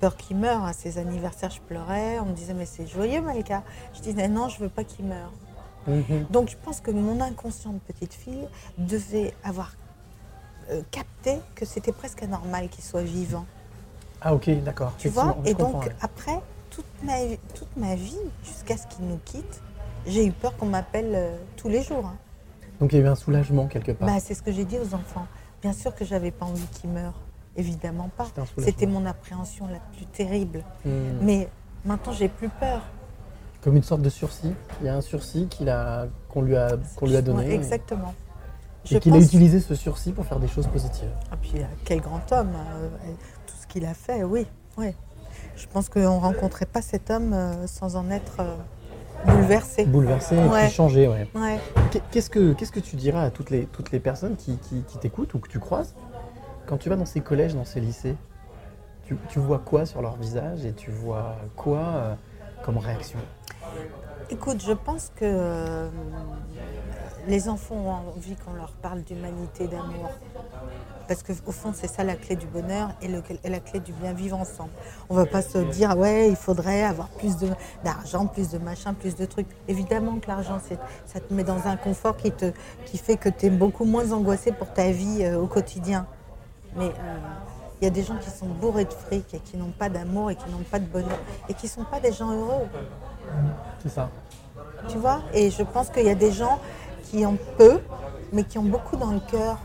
peur 0.00 0.16
qu'il 0.16 0.36
meure. 0.36 0.64
À 0.64 0.72
ses 0.72 0.98
anniversaires, 0.98 1.50
je 1.50 1.60
pleurais. 1.60 2.18
On 2.20 2.26
me 2.26 2.32
disait, 2.32 2.54
mais 2.54 2.66
c'est 2.66 2.86
joyeux, 2.86 3.20
Malika. 3.20 3.62
Je 3.94 4.00
disais, 4.00 4.28
non, 4.28 4.48
je 4.48 4.58
veux 4.60 4.68
pas 4.68 4.84
qu'il 4.84 5.04
meure. 5.06 5.32
Mhm. 5.86 6.26
Donc 6.30 6.50
je 6.50 6.56
pense 6.62 6.80
que 6.80 6.90
mon 6.90 7.20
inconscient 7.22 7.72
de 7.72 7.78
petite 7.78 8.12
fille 8.12 8.46
devait 8.76 9.32
avoir 9.42 9.72
euh, 10.70 10.82
capté 10.90 11.38
que 11.54 11.64
c'était 11.64 11.92
presque 11.92 12.22
anormal 12.22 12.68
qu'il 12.68 12.84
soit 12.84 13.02
vivant. 13.02 13.46
Ah 14.20 14.34
ok, 14.34 14.50
d'accord. 14.62 14.92
Tu 14.98 15.08
vois? 15.08 15.36
Et 15.46 15.54
donc 15.54 15.82
ouais. 15.84 15.96
après, 16.02 16.38
toute 16.68 16.84
ma, 17.02 17.24
vie- 17.24 17.38
toute 17.54 17.74
ma 17.78 17.94
vie, 17.94 18.18
jusqu'à 18.44 18.76
ce 18.76 18.86
qu'il 18.88 19.06
nous 19.06 19.18
quitte, 19.24 19.62
j'ai 20.06 20.26
eu 20.26 20.32
peur 20.32 20.54
qu'on 20.58 20.66
m'appelle 20.66 21.12
euh, 21.14 21.36
tous 21.56 21.70
les 21.70 21.82
jours. 21.82 22.04
hein. 22.04 22.16
Donc 22.78 22.92
il 22.92 22.98
y 22.98 23.02
a 23.02 23.04
eu 23.04 23.08
un 23.08 23.14
soulagement 23.14 23.66
quelque 23.66 23.92
part. 23.92 24.06
Bah, 24.08 24.20
c'est 24.20 24.34
ce 24.34 24.42
que 24.42 24.52
j'ai 24.52 24.66
dit 24.66 24.78
aux 24.78 24.94
enfants. 24.94 25.26
Bien 25.62 25.72
sûr 25.72 25.94
que 25.94 26.04
j'avais 26.04 26.30
pas 26.30 26.44
envie 26.44 26.66
qu'ils 26.66 26.90
meurent. 26.90 27.18
Évidemment 27.60 28.10
pas. 28.16 28.26
C'était 28.58 28.86
mon 28.86 29.04
appréhension 29.06 29.66
la 29.68 29.78
plus 29.96 30.06
terrible. 30.06 30.64
Hmm. 30.84 30.90
Mais 31.20 31.48
maintenant, 31.84 32.12
j'ai 32.12 32.28
plus 32.28 32.48
peur. 32.48 32.80
Comme 33.62 33.76
une 33.76 33.82
sorte 33.82 34.00
de 34.00 34.08
sursis. 34.08 34.54
Il 34.80 34.86
y 34.86 34.88
a 34.88 34.94
un 34.96 35.02
sursis 35.02 35.46
qu'on 36.30 36.40
lui 36.42 36.56
a, 36.56 36.76
qu'on 36.96 37.06
lui 37.06 37.16
a 37.16 37.22
donné. 37.22 37.52
Exactement. 37.52 38.14
Et 38.90 38.98
qu'il 38.98 39.12
a 39.14 39.18
utilisé 39.18 39.60
ce 39.60 39.74
sursis 39.74 40.12
pour 40.12 40.24
faire 40.24 40.40
des 40.40 40.48
choses 40.48 40.66
positives. 40.68 41.10
Ah, 41.30 41.36
puis 41.40 41.52
euh, 41.56 41.64
quel 41.84 42.00
grand 42.00 42.22
homme, 42.32 42.52
euh, 42.56 42.88
tout 43.46 43.54
ce 43.60 43.66
qu'il 43.66 43.84
a 43.84 43.92
fait, 43.92 44.24
oui, 44.24 44.46
oui. 44.78 44.94
Je 45.54 45.66
pense 45.66 45.90
qu'on 45.90 46.00
ne 46.00 46.06
rencontrait 46.06 46.64
pas 46.64 46.80
cet 46.80 47.10
homme 47.10 47.34
euh, 47.34 47.66
sans 47.66 47.96
en 47.96 48.10
être 48.10 48.36
euh, 48.40 48.56
bouleversé. 49.26 49.84
Bouleversé 49.84 50.34
et 50.36 50.48
Ouais. 50.48 50.64
puis 50.66 50.70
changé. 50.72 51.06
Ouais. 51.08 51.28
Qu'est- 51.90 52.02
Qu'est-ce 52.10 52.30
que, 52.30 52.54
qu'est-ce 52.54 52.72
que 52.72 52.80
tu 52.80 52.96
diras 52.96 53.24
à 53.24 53.30
toutes 53.30 53.50
les, 53.50 53.66
toutes 53.66 53.92
les 53.92 54.00
personnes 54.00 54.36
qui, 54.36 54.56
qui- 54.56 54.80
qui 54.88 54.96
t'écoutent 54.96 55.34
ou 55.34 55.38
que 55.40 55.48
tu 55.48 55.58
croises 55.58 55.94
quand 56.70 56.78
tu 56.78 56.88
vas 56.88 56.94
dans 56.94 57.04
ces 57.04 57.20
collèges, 57.20 57.54
dans 57.54 57.64
ces 57.64 57.80
lycées 57.80 58.14
tu, 59.04 59.16
tu 59.28 59.40
vois 59.40 59.58
quoi 59.58 59.84
sur 59.86 60.00
leur 60.02 60.16
visage 60.16 60.64
et 60.64 60.72
tu 60.72 60.92
vois 60.92 61.34
quoi 61.56 61.78
euh, 61.78 62.14
comme 62.64 62.78
réaction? 62.78 63.18
Écoute, 64.30 64.62
je 64.64 64.72
pense 64.72 65.10
que 65.16 65.24
euh, 65.24 65.88
les 67.26 67.48
enfants 67.48 67.74
ont 67.74 67.90
envie 68.16 68.36
qu'on 68.36 68.52
leur 68.52 68.70
parle 68.70 69.02
d'humanité, 69.02 69.66
d'amour. 69.66 70.10
Parce 71.08 71.24
qu'au 71.24 71.50
fond, 71.50 71.72
c'est 71.74 71.88
ça 71.88 72.04
la 72.04 72.14
clé 72.14 72.36
du 72.36 72.46
bonheur 72.46 72.90
et, 73.02 73.08
le- 73.08 73.20
et 73.42 73.48
la 73.48 73.58
clé 73.58 73.80
du 73.80 73.92
bien 73.92 74.12
vivre 74.12 74.38
ensemble. 74.38 74.70
On 75.08 75.14
ne 75.14 75.18
va 75.18 75.26
pas 75.26 75.42
se 75.42 75.58
dire, 75.58 75.98
ouais, 75.98 76.28
il 76.28 76.36
faudrait 76.36 76.84
avoir 76.84 77.08
plus 77.08 77.34
d'argent, 77.82 78.26
plus 78.26 78.50
de 78.50 78.58
machin, 78.58 78.94
plus 78.94 79.16
de 79.16 79.24
trucs. 79.24 79.48
Évidemment 79.66 80.20
que 80.20 80.28
l'argent, 80.28 80.60
ça 81.06 81.18
te 81.18 81.34
met 81.34 81.42
dans 81.42 81.66
un 81.66 81.76
confort 81.76 82.16
qui, 82.16 82.30
te, 82.30 82.52
qui 82.86 82.96
fait 82.96 83.16
que 83.16 83.28
tu 83.28 83.46
es 83.46 83.50
beaucoup 83.50 83.84
moins 83.84 84.12
angoissé 84.12 84.52
pour 84.52 84.72
ta 84.72 84.92
vie 84.92 85.24
euh, 85.24 85.40
au 85.40 85.48
quotidien. 85.48 86.06
Mais 86.76 86.86
euh, 86.86 87.16
il 87.80 87.84
y 87.84 87.88
a 87.88 87.90
des 87.90 88.02
gens 88.02 88.16
qui 88.16 88.30
sont 88.30 88.46
bourrés 88.46 88.84
de 88.84 88.92
fric 88.92 89.32
et 89.34 89.38
qui 89.40 89.56
n'ont 89.56 89.72
pas 89.78 89.88
d'amour 89.88 90.30
et 90.30 90.36
qui 90.36 90.48
n'ont 90.50 90.64
pas 90.70 90.78
de 90.78 90.84
bonheur 90.86 91.18
et 91.48 91.54
qui 91.54 91.66
ne 91.66 91.70
sont 91.70 91.84
pas 91.84 92.00
des 92.00 92.12
gens 92.12 92.30
heureux. 92.32 92.66
C'est 93.82 93.88
ça. 93.88 94.08
Tu 94.88 94.98
vois? 94.98 95.20
Et 95.34 95.50
je 95.50 95.62
pense 95.62 95.88
qu'il 95.90 96.04
y 96.06 96.10
a 96.10 96.14
des 96.14 96.32
gens 96.32 96.58
qui 97.04 97.24
ont 97.26 97.38
peu, 97.58 97.80
mais 98.32 98.44
qui 98.44 98.58
ont 98.58 98.64
beaucoup 98.64 98.96
dans 98.96 99.12
le 99.12 99.20
cœur. 99.20 99.58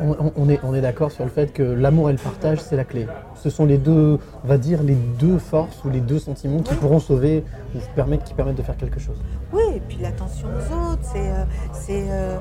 On, 0.00 0.48
est, 0.48 0.58
on 0.64 0.74
est 0.74 0.80
d'accord 0.80 1.12
sur 1.12 1.24
le 1.24 1.30
fait 1.30 1.52
que 1.52 1.62
l'amour 1.62 2.10
et 2.10 2.12
le 2.12 2.18
partage, 2.18 2.58
c'est 2.60 2.74
la 2.74 2.84
clé. 2.84 3.06
Ce 3.36 3.48
sont 3.48 3.64
les 3.64 3.78
deux, 3.78 4.18
on 4.42 4.48
va 4.48 4.58
dire, 4.58 4.82
les 4.82 4.96
deux 4.96 5.38
forces 5.38 5.84
ou 5.84 5.90
les 5.90 6.00
deux 6.00 6.18
sentiments 6.18 6.62
qui 6.62 6.74
pourront 6.74 6.98
sauver 6.98 7.44
ou 7.76 7.78
permettre, 7.94 8.24
qui 8.24 8.34
permettent 8.34 8.56
de 8.56 8.62
faire 8.62 8.76
quelque 8.76 8.98
chose. 8.98 9.16
Oui, 9.52 9.62
et 9.76 9.80
puis 9.80 9.98
l'attention 9.98 10.48
aux 10.48 10.92
autres, 10.92 11.02
c'est. 11.12 11.30
c'est. 11.72 12.06
euh, 12.10 12.38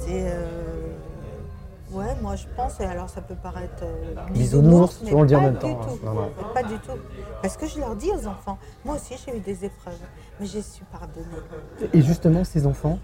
c'est, 0.00 0.22
euh, 0.30 0.92
ouais, 1.92 2.14
moi 2.22 2.36
je 2.36 2.46
pense, 2.56 2.80
et 2.80 2.84
alors 2.84 3.08
ça 3.08 3.20
peut 3.20 3.34
paraître. 3.34 3.82
euh, 3.82 4.14
Bisounours, 4.30 5.00
mais 5.04 5.14
on 5.14 5.22
le 5.22 5.26
dit 5.28 5.36
en 5.36 5.40
pas 5.40 5.44
même 5.46 5.54
du 5.54 5.60
temps, 5.60 5.80
hein. 5.82 5.86
tout. 6.00 6.06
Non, 6.06 6.12
non. 6.14 6.30
Pas 6.54 6.62
du 6.62 6.78
tout. 6.78 6.92
Parce 7.42 7.56
que 7.56 7.66
je 7.66 7.78
leur 7.78 7.96
dis 7.96 8.10
aux 8.10 8.26
enfants, 8.26 8.58
moi 8.84 8.96
aussi 8.96 9.14
j'ai 9.24 9.36
eu 9.36 9.40
des 9.40 9.64
épreuves, 9.64 9.98
mais 10.40 10.46
j'ai 10.46 10.62
su 10.62 10.82
pardonner. 10.84 11.26
Et 11.92 12.02
justement, 12.02 12.44
ces 12.44 12.66
enfants, 12.66 12.98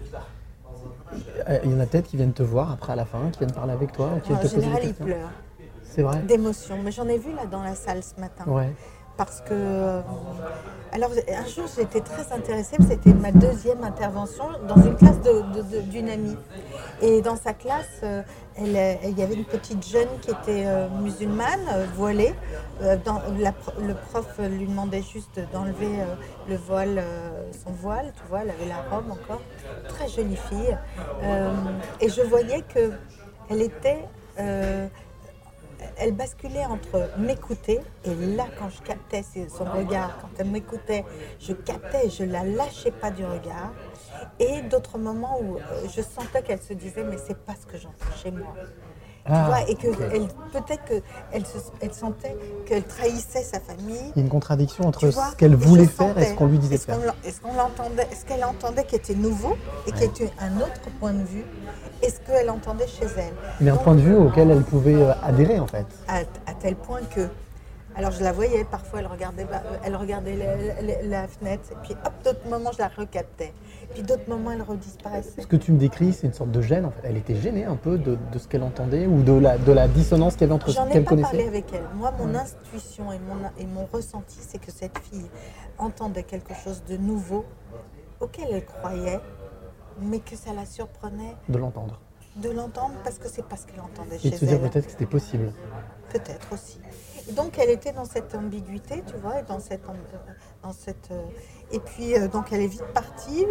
il 1.63 1.71
y 1.71 1.73
en 1.73 1.79
a 1.79 1.85
peut-être 1.85 2.07
qui 2.07 2.17
viennent 2.17 2.33
te 2.33 2.43
voir 2.43 2.71
après 2.71 2.93
à 2.93 2.95
la 2.95 3.05
fin, 3.05 3.29
qui 3.31 3.39
viennent 3.39 3.51
parler 3.53 3.73
avec 3.73 3.91
toi, 3.91 4.09
qui 4.23 4.31
En 4.33 4.35
viennent 4.35 4.49
te 4.49 4.55
poser 4.55 4.55
des 4.57 4.61
général, 4.63 4.83
ils 4.85 4.93
pleurent 4.93 5.29
C'est 5.83 6.01
vrai 6.01 6.19
d'émotion. 6.23 6.77
Mais 6.83 6.91
j'en 6.91 7.07
ai 7.07 7.17
vu 7.17 7.33
là 7.33 7.45
dans 7.45 7.63
la 7.63 7.75
salle 7.75 8.03
ce 8.03 8.19
matin. 8.19 8.43
Ouais. 8.47 8.73
Parce 9.17 9.41
que 9.41 9.53
euh, 9.53 10.01
alors 10.91 11.11
un 11.11 11.47
jour 11.47 11.65
été 11.79 12.01
très 12.01 12.31
intéressée, 12.33 12.77
c'était 12.87 13.13
ma 13.13 13.31
deuxième 13.31 13.83
intervention 13.83 14.45
dans 14.67 14.77
une 14.77 14.95
classe 14.95 15.19
d'une 15.89 16.09
amie. 16.09 16.37
Et 17.01 17.21
dans 17.21 17.35
sa 17.35 17.53
classe, 17.53 17.99
euh, 18.03 18.21
euh, 18.61 18.95
il 19.03 19.19
y 19.19 19.21
avait 19.21 19.33
une 19.33 19.45
petite 19.45 19.85
jeune 19.85 20.07
qui 20.21 20.31
était 20.31 20.65
musulmane, 21.01 21.59
voilée. 21.95 22.33
Le 22.81 23.93
prof 24.09 24.39
lui 24.39 24.67
demandait 24.67 25.01
juste 25.01 25.39
d'enlever 25.51 25.89
le 26.47 26.55
voile, 26.55 27.03
son 27.65 27.71
voile, 27.73 28.13
tu 28.15 28.23
vois, 28.29 28.43
elle 28.43 28.51
avait 28.51 28.67
la 28.67 28.81
robe 28.89 29.11
encore. 29.11 29.41
Très 29.89 30.07
jolie 30.07 30.37
fille. 30.37 30.77
Et 31.99 32.09
je 32.09 32.21
voyais 32.21 32.61
que 32.73 32.91
elle 33.49 33.61
était 33.61 34.05
elle 35.97 36.13
basculait 36.13 36.65
entre 36.65 37.09
m'écouter, 37.17 37.79
et 38.03 38.15
là, 38.35 38.45
quand 38.57 38.69
je 38.69 38.81
captais 38.81 39.23
son 39.49 39.65
regard, 39.65 40.17
quand 40.21 40.29
elle 40.37 40.49
m'écoutait, 40.49 41.05
je 41.39 41.53
captais, 41.53 42.09
je 42.09 42.23
la 42.23 42.43
lâchais 42.43 42.91
pas 42.91 43.11
du 43.11 43.25
regard. 43.25 43.73
Et 44.39 44.61
d'autres 44.63 44.97
moments 44.97 45.39
où 45.41 45.57
euh, 45.57 45.87
je 45.93 46.01
sentais 46.01 46.41
qu'elle 46.41 46.61
se 46.61 46.73
disait, 46.73 47.03
mais 47.03 47.17
c'est 47.17 47.37
pas 47.37 47.53
ce 47.55 47.65
que 47.65 47.77
j'entends 47.77 48.15
chez 48.21 48.31
moi. 48.31 48.55
Ah, 49.27 49.45
vois, 49.47 49.69
et 49.69 49.75
que 49.75 49.87
peut-être 49.87 50.85
qu'elle 50.85 51.01
elle 51.81 51.93
sentait 51.93 52.37
qu'elle 52.65 52.83
trahissait 52.83 53.41
sa 53.43 53.59
famille. 53.59 53.99
Il 54.15 54.17
y 54.17 54.19
a 54.19 54.23
une 54.23 54.29
contradiction 54.29 54.85
entre 54.87 55.07
vois, 55.07 55.31
ce 55.31 55.35
qu'elle 55.35 55.55
voulait 55.55 55.87
faire 55.87 56.17
et 56.17 56.25
ce 56.25 56.33
qu'on 56.35 56.45
lui 56.45 56.59
disait 56.59 56.77
faire. 56.77 56.97
Est-ce 57.25 57.41
qu'on 57.41 57.53
l'entendait, 57.53 58.07
est-ce 58.11 58.23
qu'elle 58.25 58.43
entendait 58.45 58.83
qui 58.83 58.95
était 58.95 59.15
nouveau 59.15 59.55
et 59.87 59.91
qui 59.91 59.99
Ouais. 60.01 60.05
était 60.05 60.31
un 60.39 60.57
autre 60.61 60.81
point 60.99 61.13
de 61.13 61.23
vue? 61.23 61.43
Est-ce 62.03 62.19
qu'elle 62.19 62.49
entendait 62.51 62.87
chez 62.87 63.07
elle? 63.17 63.33
Mais 63.61 63.71
un 63.71 63.77
point 63.77 63.95
de 63.95 64.01
vue 64.01 64.15
auquel 64.15 64.51
elle 64.51 64.61
pouvait 64.63 64.93
euh, 64.95 65.13
adhérer 65.23 65.59
en 65.59 65.67
fait. 65.67 65.85
à, 66.07 66.17
à 66.19 66.53
tel 66.59 66.75
point 66.75 66.99
que. 67.15 67.27
Alors 67.97 68.11
je 68.11 68.21
la 68.23 68.33
voyais, 68.33 68.65
parfois 68.65 68.99
elle 68.99 69.07
regardait, 69.07 69.45
bah, 69.45 69.63
elle 69.83 69.95
regardait 69.95 70.35
la, 70.35 70.81
la- 70.81 71.01
la 71.03 71.27
fenêtre, 71.29 71.69
et 71.71 71.75
puis 71.81 71.93
hop, 72.05 72.13
d'autres 72.25 72.45
moments 72.49 72.71
je 72.73 72.79
la 72.79 72.89
recaptais. 72.89 73.53
Puis 73.93 74.03
d'autres 74.03 74.27
moments 74.27 74.51
elle 74.51 74.61
redisparaissait. 74.63 75.41
Ce 75.41 75.47
que 75.47 75.55
tu 75.55 75.71
me 75.71 75.77
décris, 75.77 76.11
c'est 76.11 76.27
une 76.27 76.33
sorte 76.33 76.51
de 76.51 76.61
gêne 76.61 76.85
en 76.85 76.91
fait. 76.91 77.01
Elle 77.03 77.15
était 77.17 77.35
gênée 77.35 77.63
un 77.63 77.77
peu 77.77 77.97
de, 77.97 78.17
de 78.33 78.37
ce 78.37 78.47
qu'elle 78.49 78.63
entendait 78.63 79.05
ou 79.07 79.23
de 79.23 79.31
la, 79.31 79.57
de 79.57 79.71
la 79.71 79.87
dissonance 79.87 80.33
qu'il 80.33 80.41
y 80.41 80.43
avait 80.45 80.53
entre 80.53 80.69
ce 80.71 80.75
J'en 80.75 80.87
ai 80.87 80.91
qu'elle 80.91 81.03
pas 81.05 81.09
connaissait. 81.11 81.29
parlé 81.31 81.47
avec 81.47 81.65
elle. 81.73 81.83
Moi, 81.95 82.11
mon 82.19 82.25
Ouais. 82.33 82.39
intuition 82.39 83.11
et 83.13 83.19
mon, 83.19 83.35
et 83.57 83.65
mon 83.65 83.85
ressenti, 83.91 84.37
c'est 84.41 84.57
que 84.59 84.71
cette 84.71 84.97
fille 84.99 85.29
entendait 85.77 86.23
quelque 86.23 86.53
chose 86.53 86.83
de 86.89 86.97
nouveau 86.97 87.45
auquel 88.19 88.47
elle 88.51 88.65
croyait, 88.65 89.19
mais 90.01 90.19
que 90.19 90.35
ça 90.35 90.51
la 90.53 90.65
surprenait 90.65 91.35
De 91.47 91.57
l'entendre. 91.57 92.01
de 92.35 92.49
l'entendre 92.49 92.95
parce 93.05 93.19
que 93.19 93.29
c'est 93.29 93.45
pas 93.45 93.55
ce 93.55 93.65
qu'elle 93.67 93.79
entendait 93.79 94.17
Et 94.17 94.19
chez 94.19 94.29
de 94.31 94.35
se 94.35 94.43
dire 94.45 94.55
elle. 94.61 94.69
peut-être 94.69 94.85
que 94.85 94.91
c'était 94.91 95.05
possible. 95.05 95.53
Peut-être 96.09 96.51
aussi. 96.51 96.79
Donc 97.33 97.57
elle 97.57 97.69
était 97.71 97.91
dans 97.91 98.05
cette 98.05 98.35
ambiguïté, 98.35 99.03
tu 99.07 99.15
vois, 99.17 99.39
et 99.39 99.43
dans 99.43 99.59
cette, 99.59 99.83
euh, 99.89 100.17
dans 100.63 100.71
cette. 100.73 101.09
euh, 101.11 101.23
et 101.71 101.79
puis 101.79 102.15
euh, 102.15 102.27
donc 102.27 102.51
elle 102.51 102.61
est 102.61 102.67
vite 102.67 102.85
partie. 102.93 103.45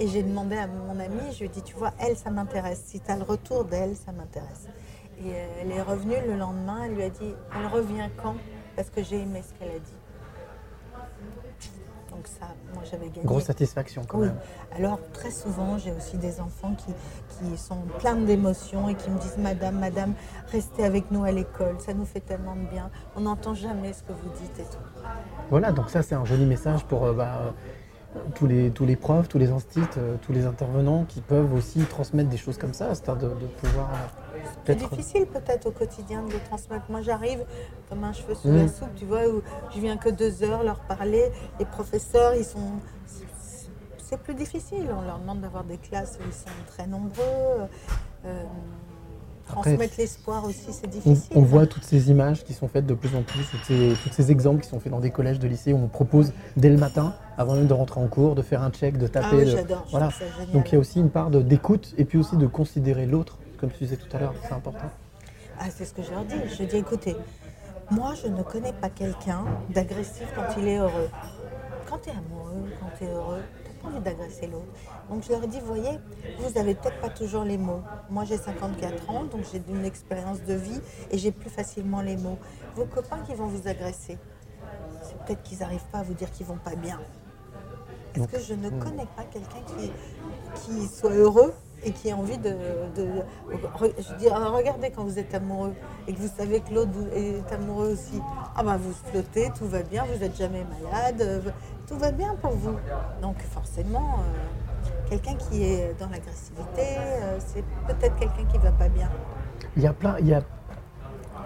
et 0.00 0.08
j'ai 0.08 0.22
demandé 0.22 0.56
à 0.56 0.66
mon 0.66 0.98
amie, 0.98 1.32
je 1.32 1.40
lui 1.40 1.46
ai 1.46 1.48
dit, 1.48 1.62
tu 1.62 1.74
vois, 1.74 1.92
elle, 1.98 2.16
ça 2.16 2.30
m'intéresse. 2.30 2.82
Si 2.86 3.00
tu 3.00 3.10
as 3.10 3.16
le 3.16 3.22
retour 3.24 3.64
d'elle, 3.64 3.96
ça 3.96 4.12
m'intéresse. 4.12 4.66
Et 5.22 5.28
elle 5.60 5.70
est 5.70 5.82
revenue 5.82 6.16
le 6.26 6.36
lendemain, 6.36 6.84
elle 6.84 6.94
lui 6.94 7.02
a 7.02 7.10
dit, 7.10 7.34
elle 7.54 7.66
revient 7.66 8.08
quand? 8.22 8.36
Parce 8.76 8.88
que 8.90 9.02
j'ai 9.02 9.20
aimé 9.20 9.42
ce 9.46 9.52
qu'elle 9.58 9.76
a 9.76 9.78
dit. 9.78 9.94
Donc 12.24 12.32
ça, 12.40 12.46
moi 12.72 12.82
j'avais 12.90 13.08
gagné. 13.08 13.26
Grosse 13.26 13.44
satisfaction 13.44 14.02
quand 14.08 14.18
Oui. 14.18 14.26
même. 14.28 14.36
Alors 14.76 14.98
très 15.12 15.30
souvent, 15.30 15.76
j'ai 15.76 15.92
aussi 15.92 16.16
des 16.16 16.40
enfants 16.40 16.74
qui, 16.74 16.92
qui 17.36 17.58
sont 17.58 17.76
pleins 17.98 18.16
d'émotions 18.16 18.88
et 18.88 18.94
qui 18.94 19.10
me 19.10 19.18
disent 19.18 19.36
Madame, 19.36 19.78
Madame, 19.78 20.14
restez 20.50 20.84
avec 20.84 21.10
nous 21.10 21.24
à 21.24 21.32
l'école, 21.32 21.76
ça 21.80 21.92
nous 21.92 22.06
fait 22.06 22.20
tellement 22.20 22.56
de 22.56 22.66
bien. 22.70 22.90
On 23.14 23.20
n'entend 23.20 23.54
jamais 23.54 23.92
ce 23.92 24.02
que 24.02 24.12
vous 24.12 24.30
dites 24.40 24.58
et 24.58 24.62
tout. 24.62 24.78
Voilà, 25.50 25.70
donc 25.72 25.90
ça 25.90 26.02
c'est 26.02 26.14
un 26.14 26.24
joli 26.24 26.46
message 26.46 26.84
pour 26.84 27.04
euh, 27.04 27.12
bah, 27.12 27.52
tous, 28.34 28.46
les, 28.46 28.70
tous 28.70 28.84
les 28.86 28.96
profs, 28.96 29.28
tous 29.28 29.38
les 29.38 29.50
instits, 29.50 29.80
euh, 29.96 30.16
tous 30.22 30.32
les 30.32 30.46
intervenants 30.46 31.04
qui 31.08 31.20
peuvent 31.20 31.52
aussi 31.54 31.80
transmettre 31.80 32.28
des 32.28 32.36
choses 32.36 32.58
comme 32.58 32.74
ça, 32.74 32.94
c'est-à-dire 32.94 33.28
de, 33.30 33.34
de 33.40 33.46
pouvoir 33.46 33.88
euh, 33.92 34.40
C'est 34.66 34.76
difficile 34.76 35.26
peut-être 35.26 35.66
au 35.66 35.70
quotidien 35.70 36.22
de 36.22 36.32
les 36.32 36.38
transmettre. 36.40 36.84
Moi 36.90 37.02
j'arrive 37.02 37.44
comme 37.88 38.04
un 38.04 38.12
cheveu 38.12 38.34
sous 38.34 38.48
Mm. 38.48 38.56
la 38.56 38.68
soupe, 38.68 38.94
tu 38.96 39.04
vois, 39.04 39.26
où 39.28 39.42
je 39.74 39.80
viens 39.80 39.96
que 39.96 40.08
deux 40.10 40.42
heures 40.42 40.62
leur 40.62 40.80
parler. 40.80 41.24
Les 41.58 41.64
professeurs, 41.66 42.34
ils 42.34 42.44
sont. 42.44 42.58
c'est- 43.06 43.24
plus 44.22 44.34
difficile. 44.34 44.86
On 44.96 45.04
leur 45.04 45.18
demande 45.18 45.40
d'avoir 45.40 45.64
des 45.64 45.76
classes 45.76 46.16
où 46.20 46.24
ils 46.24 46.32
sont 46.32 46.46
très 46.68 46.86
nombreux. 46.86 47.66
Euh, 48.26 48.42
transmettre 49.46 49.94
l'espoir 49.98 50.44
aussi, 50.44 50.72
c'est 50.72 50.86
difficile. 50.86 51.36
on 51.36 51.42
voit 51.42 51.66
toutes 51.66 51.82
ces 51.84 52.10
images 52.10 52.44
qui 52.44 52.54
sont 52.54 52.68
faites 52.68 52.86
de 52.86 52.94
plus 52.94 53.14
en 53.16 53.22
plus, 53.22 53.44
toutes 53.50 53.64
ces, 53.64 53.94
tous 54.02 54.10
ces 54.12 54.30
exemples 54.30 54.62
qui 54.62 54.68
sont 54.68 54.78
faits 54.78 54.92
dans 54.92 55.00
des 55.00 55.10
collèges 55.10 55.38
de 55.40 55.48
lycées 55.48 55.72
où 55.72 55.78
on 55.78 55.88
propose 55.88 56.32
dès 56.56 56.70
le 56.70 56.76
matin, 56.78 57.12
avant 57.38 57.54
même 57.54 57.66
de 57.66 57.72
rentrer 57.72 58.00
en 58.00 58.06
cours, 58.06 58.34
de 58.34 58.42
faire 58.42 58.62
un 58.62 58.70
check, 58.70 58.96
de 58.98 59.06
taper. 59.06 59.26
Ah 59.30 59.34
oui, 59.36 59.44
de- 59.44 59.50
j'adore. 59.50 59.82
je 59.86 59.90
Voilà. 59.92 60.10
ça. 60.10 60.24
Donc 60.52 60.70
il 60.70 60.74
y 60.74 60.76
a 60.76 60.80
aussi 60.80 61.00
une 61.00 61.10
part 61.10 61.30
d'écoute 61.30 61.94
et 61.98 62.04
puis 62.04 62.18
aussi 62.18 62.36
de 62.36 62.46
considérer 62.46 63.06
l'autre, 63.06 63.38
comme 63.58 63.70
tu 63.70 63.78
disais 63.84 63.96
tout 63.96 64.14
à 64.16 64.20
l'heure, 64.20 64.34
c'est 64.46 64.54
important. 64.54 64.90
Ah, 65.58 65.66
c'est 65.70 65.84
ce 65.84 65.94
que 65.94 66.02
je 66.02 66.10
leur 66.10 66.24
dis. 66.24 66.34
Je 66.58 66.64
dis, 66.64 66.76
écoutez, 66.76 67.16
moi, 67.90 68.14
je 68.20 68.28
ne 68.28 68.42
connais 68.42 68.72
pas 68.72 68.88
quelqu'un 68.90 69.44
d'agressif 69.70 70.26
quand 70.34 70.60
il 70.60 70.66
est 70.68 70.78
heureux. 70.78 71.08
Quand 71.88 71.98
tu 71.98 72.08
es 72.08 72.12
amoureux, 72.12 72.64
quand 72.80 72.90
tu 72.98 73.04
es 73.04 73.08
heureux, 73.12 73.40
tu 73.64 73.70
n'as 73.70 73.82
pas 73.82 73.88
envie 73.96 74.04
d'agresser 74.04 74.46
l'autre. 74.48 74.66
Donc 75.10 75.22
je 75.22 75.30
leur 75.30 75.46
dis, 75.46 75.60
voyez, 75.60 75.98
vous 76.38 76.50
n'avez 76.54 76.74
peut-être 76.74 76.98
pas 77.00 77.10
toujours 77.10 77.44
les 77.44 77.58
mots. 77.58 77.82
Moi, 78.10 78.24
j'ai 78.24 78.36
54 78.38 79.10
ans, 79.10 79.24
donc 79.24 79.42
j'ai 79.52 79.62
une 79.68 79.84
expérience 79.84 80.42
de 80.42 80.54
vie 80.54 80.80
et 81.10 81.18
j'ai 81.18 81.30
plus 81.30 81.50
facilement 81.50 82.00
les 82.00 82.16
mots. 82.16 82.38
Vos 82.74 82.86
copains 82.86 83.18
qui 83.26 83.34
vont 83.34 83.46
vous 83.46 83.68
agresser, 83.68 84.18
c'est 85.02 85.16
peut-être 85.24 85.42
qu'ils 85.42 85.58
n'arrivent 85.58 85.84
pas 85.92 85.98
à 85.98 86.02
vous 86.02 86.14
dire 86.14 86.30
qu'ils 86.32 86.46
vont 86.46 86.56
pas 86.56 86.74
bien. 86.74 86.98
Est-ce 88.14 88.26
que 88.26 88.40
je 88.40 88.54
ne 88.54 88.70
hmm. 88.70 88.78
connais 88.78 89.06
pas 89.16 89.24
quelqu'un 89.24 89.60
qui, 89.66 89.92
qui 90.60 90.86
soit 90.86 91.10
heureux 91.10 91.52
et 91.84 91.92
qui 91.92 92.10
a 92.10 92.16
envie 92.16 92.38
de... 92.38 92.50
de- 92.96 93.24
je 93.98 94.14
dis, 94.14 94.28
ah, 94.30 94.48
regardez 94.48 94.90
quand 94.90 95.04
vous 95.04 95.18
êtes 95.18 95.34
amoureux 95.34 95.74
et 96.06 96.14
que 96.14 96.20
vous 96.20 96.30
savez 96.34 96.60
que 96.60 96.72
l'autre 96.72 96.92
est 97.14 97.52
amoureux 97.52 97.92
aussi. 97.92 98.20
Ah 98.56 98.62
ben 98.62 98.76
vous 98.76 98.92
flottez, 99.10 99.50
tout 99.58 99.66
va 99.66 99.82
bien, 99.82 100.04
vous 100.04 100.18
n'êtes 100.18 100.36
jamais 100.36 100.64
malade, 100.64 101.20
euh, 101.20 101.40
tout 101.86 101.96
va 101.96 102.12
bien 102.12 102.36
pour 102.40 102.52
vous. 102.52 102.76
Donc 103.20 103.36
forcément, 103.42 104.20
euh, 104.20 104.88
quelqu'un 105.10 105.34
qui 105.34 105.64
est 105.64 105.94
dans 105.98 106.08
l'agressivité, 106.08 106.96
euh, 106.98 107.38
c'est 107.38 107.64
peut-être 107.86 108.16
quelqu'un 108.16 108.44
qui 108.50 108.58
va 108.58 108.70
pas 108.72 108.88
bien. 108.88 109.10
Il 109.76 109.82
y 109.82 109.86
a 109.86 109.92
plein, 109.92 110.16
il 110.20 110.28
y 110.28 110.34
a... 110.34 110.42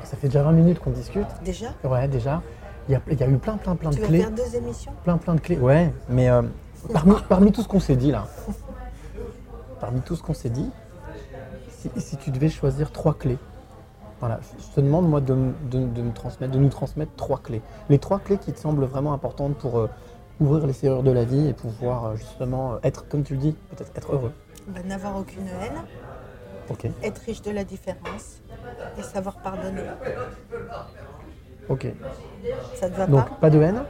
Ça 0.05 0.17
fait 0.17 0.29
déjà 0.29 0.43
20 0.43 0.53
minutes 0.53 0.79
qu'on 0.79 0.91
discute. 0.91 1.27
Déjà? 1.45 1.69
Ouais, 1.83 2.07
déjà. 2.09 2.43
Il 2.89 2.93
y 2.93 2.95
a, 2.95 3.01
il 3.11 3.19
y 3.21 3.23
a 3.23 3.29
eu 3.29 3.37
plein, 3.39 3.57
plein, 3.59 3.77
plein 3.77 3.91
Tu 3.91 3.97
de 3.97 4.01
vas 4.03 4.07
clés. 4.09 4.19
faire 4.21 4.31
deux 4.31 4.57
émissions? 4.57 4.93
Plein, 5.05 5.19
plein 5.19 5.35
de 5.35 5.41
clés. 5.41 5.59
Ouais, 5.59 5.93
mais 6.09 6.31
euh, 6.31 6.43
parmi, 6.93 7.15
parmi 7.29 7.53
tout 7.53 7.63
ce 7.63 7.69
qu'on 7.69 7.81
s'est 7.81 7.97
dit 7.97 8.11
là, 8.11 8.27
parmi 9.81 10.01
tout 10.01 10.17
ce 10.17 10.23
qu'on 10.23 10.35
s'est 10.35 10.49
dit, 10.51 10.71
si, 11.79 11.91
si 12.01 12.17
tu 12.17 12.31
devais 12.31 12.49
choisir 12.49 12.91
trois 12.91 13.15
clés, 13.15 13.39
voilà, 14.21 14.41
je 14.59 14.75
te 14.75 14.81
demande 14.81 15.09
moi 15.09 15.21
de, 15.21 15.33
m- 15.33 15.55
de- 15.71 15.87
de 15.87 16.03
me 16.03 16.13
transmettre, 16.13 16.53
de 16.53 16.59
nous 16.59 16.71
transmettre 16.71 17.13
trois 17.17 17.39
clés. 17.39 17.63
Les 17.89 17.99
trois 17.99 18.19
clés 18.19 18.39
qui 18.39 18.53
te 18.53 18.59
semblent 18.59 18.85
vraiment 18.85 19.13
importantes 19.13 19.55
pour 19.57 19.79
euh, 19.79 19.89
ouvrir 20.41 20.67
les 20.67 20.73
serrures 20.73 21.03
de 21.05 21.11
la 21.13 21.25
vie 21.25 21.47
et 21.47 21.53
pouvoir 21.53 22.05
euh, 22.07 22.17
justement 22.17 22.79
être, 22.83 23.07
comme 23.09 23.23
tu 23.23 23.35
le 23.35 23.41
dis, 23.41 23.53
peut-être 23.71 23.93
être 23.97 24.13
heureux. 24.15 24.33
Ben, 24.67 24.85
N'avoir 24.87 25.17
aucune 25.19 25.47
haine, 25.47 25.83
être 27.03 27.19
riche 27.27 27.43
de 27.43 27.51
la 27.53 27.65
différence 27.65 28.41
et 28.99 29.03
savoir 29.03 29.37
pardonner. 29.37 29.83
Ok. 31.69 31.87
Ça 32.77 32.89
te 32.89 32.97
va 32.97 33.07
Donc 33.07 33.29
pas 33.29 33.35
pas 33.37 33.51
de 33.51 33.61
haine, 33.61 33.83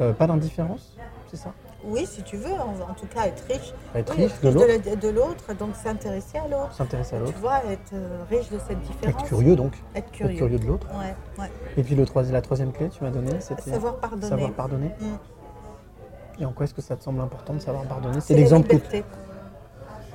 euh, 0.00 0.12
pas 0.12 0.26
d'indifférence, 0.26 0.96
c'est 1.30 1.36
ça? 1.36 1.52
Oui, 1.84 2.04
si 2.04 2.22
tu 2.22 2.36
veux, 2.36 2.52
en, 2.52 2.90
en 2.90 2.94
tout 2.94 3.06
cas 3.06 3.26
être 3.26 3.44
riche. 3.48 3.72
Être 3.94 4.12
Oui, 4.16 4.24
riche 4.24 4.40
de 4.40 4.48
l'autre, 4.48 4.66
la- 4.66 4.96
de 4.96 5.08
l'autre, 5.08 5.54
donc 5.54 5.76
s'intéresser 5.76 6.38
à 6.38 6.48
l'autre. 6.48 6.72
s'intéresser 6.72 7.14
à 7.14 7.18
Tu 7.20 7.24
l'autre, 7.26 7.38
vois, 7.38 7.58
être 7.70 7.92
euh, 7.92 8.24
riche 8.28 8.48
de 8.50 8.58
cette 8.66 8.80
différence. 8.80 9.22
être 9.22 9.24
curieux 9.28 9.54
donc, 9.54 9.72
Être 9.94 10.10
curieux. 10.10 10.32
être 10.32 10.38
curieux 10.38 10.58
de 10.58 10.66
l'autre. 10.66 10.88
Ouais, 10.98 11.14
ouais. 11.38 11.50
Et 11.76 11.82
puis 11.84 11.94
le 11.94 12.04
troisi- 12.04 12.32
la 12.32 12.42
troisième 12.42 12.72
clé, 12.72 12.88
tu 12.88 13.04
m'as 13.04 13.10
donné, 13.10 13.40
c'était 13.40 13.70
Savoir 13.70 13.96
pardonner. 13.96 14.26
savoir 14.28 14.50
pardonner. 14.52 14.90
Mm. 15.00 16.42
Et 16.42 16.44
en 16.44 16.52
quoi 16.52 16.64
est-ce 16.64 16.74
que 16.74 16.82
ça 16.82 16.96
te 16.96 17.04
semble 17.04 17.20
important 17.20 17.54
de 17.54 17.60
savoir 17.60 17.84
pardonner? 17.84 18.20
C'est 18.20 18.34
l'exemple 18.34 18.66
que 18.68 18.76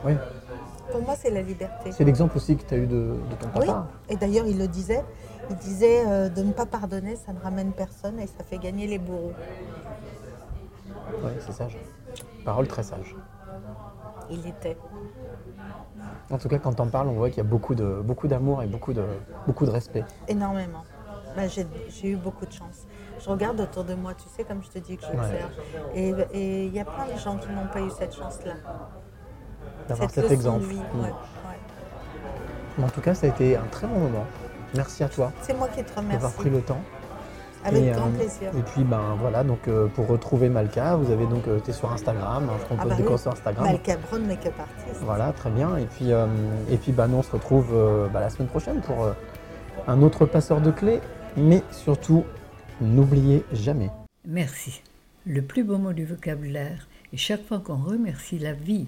oui, 0.04 0.14
Pour 0.92 1.02
moi, 1.02 1.16
c'est 1.16 1.30
la 1.32 1.42
liberté. 1.42 1.92
c'est 1.92 2.04
l'exemple 2.04 2.36
aussi 2.38 2.58
que 2.58 2.64
tu 2.64 2.74
as 2.74 2.78
eu 2.78 2.88
de, 2.88 3.16
de 3.30 3.36
ton 3.40 3.48
Oui, 3.60 3.66
papa. 3.68 3.88
et 4.10 4.16
d'ailleurs, 4.16 4.46
il 4.46 4.58
le 4.58 4.68
disait. 4.68 5.04
Il 5.50 5.56
disait 5.58 6.04
euh, 6.08 6.30
de 6.30 6.44
ne 6.44 6.52
pas 6.52 6.66
pardonner, 6.66 7.16
ça 7.16 7.34
ne 7.34 7.40
ramène 7.40 7.72
personne 7.74 8.20
et 8.20 8.28
ça 8.28 8.44
fait 8.44 8.58
gagner 8.58 8.88
les 8.88 9.00
bourreaux. 9.00 9.34
Oui, 11.24 11.32
c'est 11.40 11.52
sage. 11.52 11.78
Parole 12.46 12.68
très 12.68 12.84
sage. 12.84 13.16
Il 14.30 14.46
était. 14.48 14.78
En 16.30 16.38
tout 16.38 16.48
cas, 16.48 16.58
quand 16.60 16.74
t'en 16.74 16.88
parles, 16.88 17.08
on 17.10 17.14
voit 17.14 17.30
qu'il 17.30 17.40
y 17.40 17.42
a 17.46 17.50
beaucoup 17.50 17.76
de 17.76 18.02
beaucoup 18.04 18.28
d'amour 18.28 18.64
et 18.64 18.68
beaucoup 18.68 18.94
de 18.94 19.04
beaucoup 19.46 19.66
de 19.66 19.72
respect. 19.72 20.06
Énormément. 20.28 20.84
Bah, 21.36 21.48
j'ai 21.48 21.66
eu 22.10 22.16
beaucoup 22.16 22.46
de 22.46 22.52
chance. 22.52 22.86
Je 23.20 23.30
regarde 23.30 23.60
autour 23.60 23.84
de 23.84 23.94
moi, 23.94 24.14
tu 24.14 24.28
sais, 24.30 24.44
comme 24.44 24.64
je 24.64 24.70
te 24.70 24.80
dis 24.80 24.98
que 24.98 25.04
j'observe. 25.04 25.52
Et 25.94 26.14
Et 26.34 26.66
il 26.66 26.74
y 26.74 26.80
a 26.80 26.86
plein 26.86 27.14
de 27.14 27.20
gens 27.20 27.38
qui 27.38 27.50
n'ont 27.50 27.68
pas 27.72 27.82
eu 27.82 27.90
cette 27.90 28.16
chance-là. 28.16 28.54
D'avoir 29.90 30.10
cet 30.10 30.32
exemple. 30.32 30.66
vie, 30.66 30.76
Mm. 30.78 31.00
ouais, 31.00 31.06
ouais. 31.08 31.12
Mais 32.78 32.84
en 32.86 32.90
tout 32.90 33.02
cas, 33.02 33.14
ça 33.14 33.28
a 33.28 33.30
été 33.30 33.56
un 33.58 33.66
très 33.72 33.88
bon 33.88 34.00
moment. 34.00 34.26
Merci 34.76 35.04
à 35.04 35.10
toi 35.10 35.32
C'est 35.42 35.54
moi 35.58 35.68
qui 35.68 35.84
te 35.84 35.90
d'avoir 35.90 36.04
remercie. 36.22 36.36
pris 36.38 36.50
le 36.50 36.62
temps. 36.62 36.82
Avec 37.64 37.84
Et, 37.84 37.92
grand 37.92 38.08
euh, 38.08 38.12
plaisir. 38.18 38.50
Et 38.58 38.62
puis 38.64 38.84
ben 38.84 39.16
voilà, 39.20 39.44
donc 39.44 39.68
euh, 39.68 39.86
pour 39.88 40.08
retrouver 40.08 40.50
Malka, 40.50 40.96
vous 40.96 41.12
avez 41.12 41.28
donc 41.28 41.46
été 41.48 41.74
sur 41.74 41.92
Instagram, 41.92 42.48
hein, 42.50 42.54
je 42.58 42.64
Ah 42.64 42.68
compose 42.70 42.90
bah 42.90 42.96
des 42.96 43.04
oui. 43.04 43.20
sur 43.20 43.32
Instagram. 43.32 43.66
Malka 43.66 43.98
Brown, 43.98 44.26
make-up 44.26 44.54
artist. 44.60 45.02
Voilà, 45.04 45.32
très 45.34 45.50
bien. 45.52 45.78
Et 45.78 45.86
puis, 45.86 46.12
euh, 46.12 46.26
et 46.72 46.78
puis 46.78 46.92
bah, 46.92 47.08
nous, 47.08 47.18
on 47.18 47.22
se 47.22 47.32
retrouve 47.32 47.68
euh, 47.74 48.08
bah, 48.08 48.20
la 48.20 48.30
semaine 48.32 48.48
prochaine 48.48 48.82
pour 48.82 49.04
euh, 49.04 49.12
un 49.88 50.02
autre 50.02 50.26
passeur 50.26 50.60
de 50.62 50.72
clés. 50.72 51.02
Mais 51.38 51.62
surtout, 51.72 52.24
n'oubliez 52.80 53.46
jamais. 53.54 53.92
Merci. 54.26 54.82
Le 55.28 55.42
plus 55.44 55.64
beau 55.64 55.78
mot 55.78 55.94
du 55.94 56.06
vocabulaire. 56.06 56.88
Et 57.14 57.18
chaque 57.18 57.46
fois 57.46 57.60
qu'on 57.60 57.76
remercie 57.76 58.40
la 58.40 58.54
vie 58.54 58.88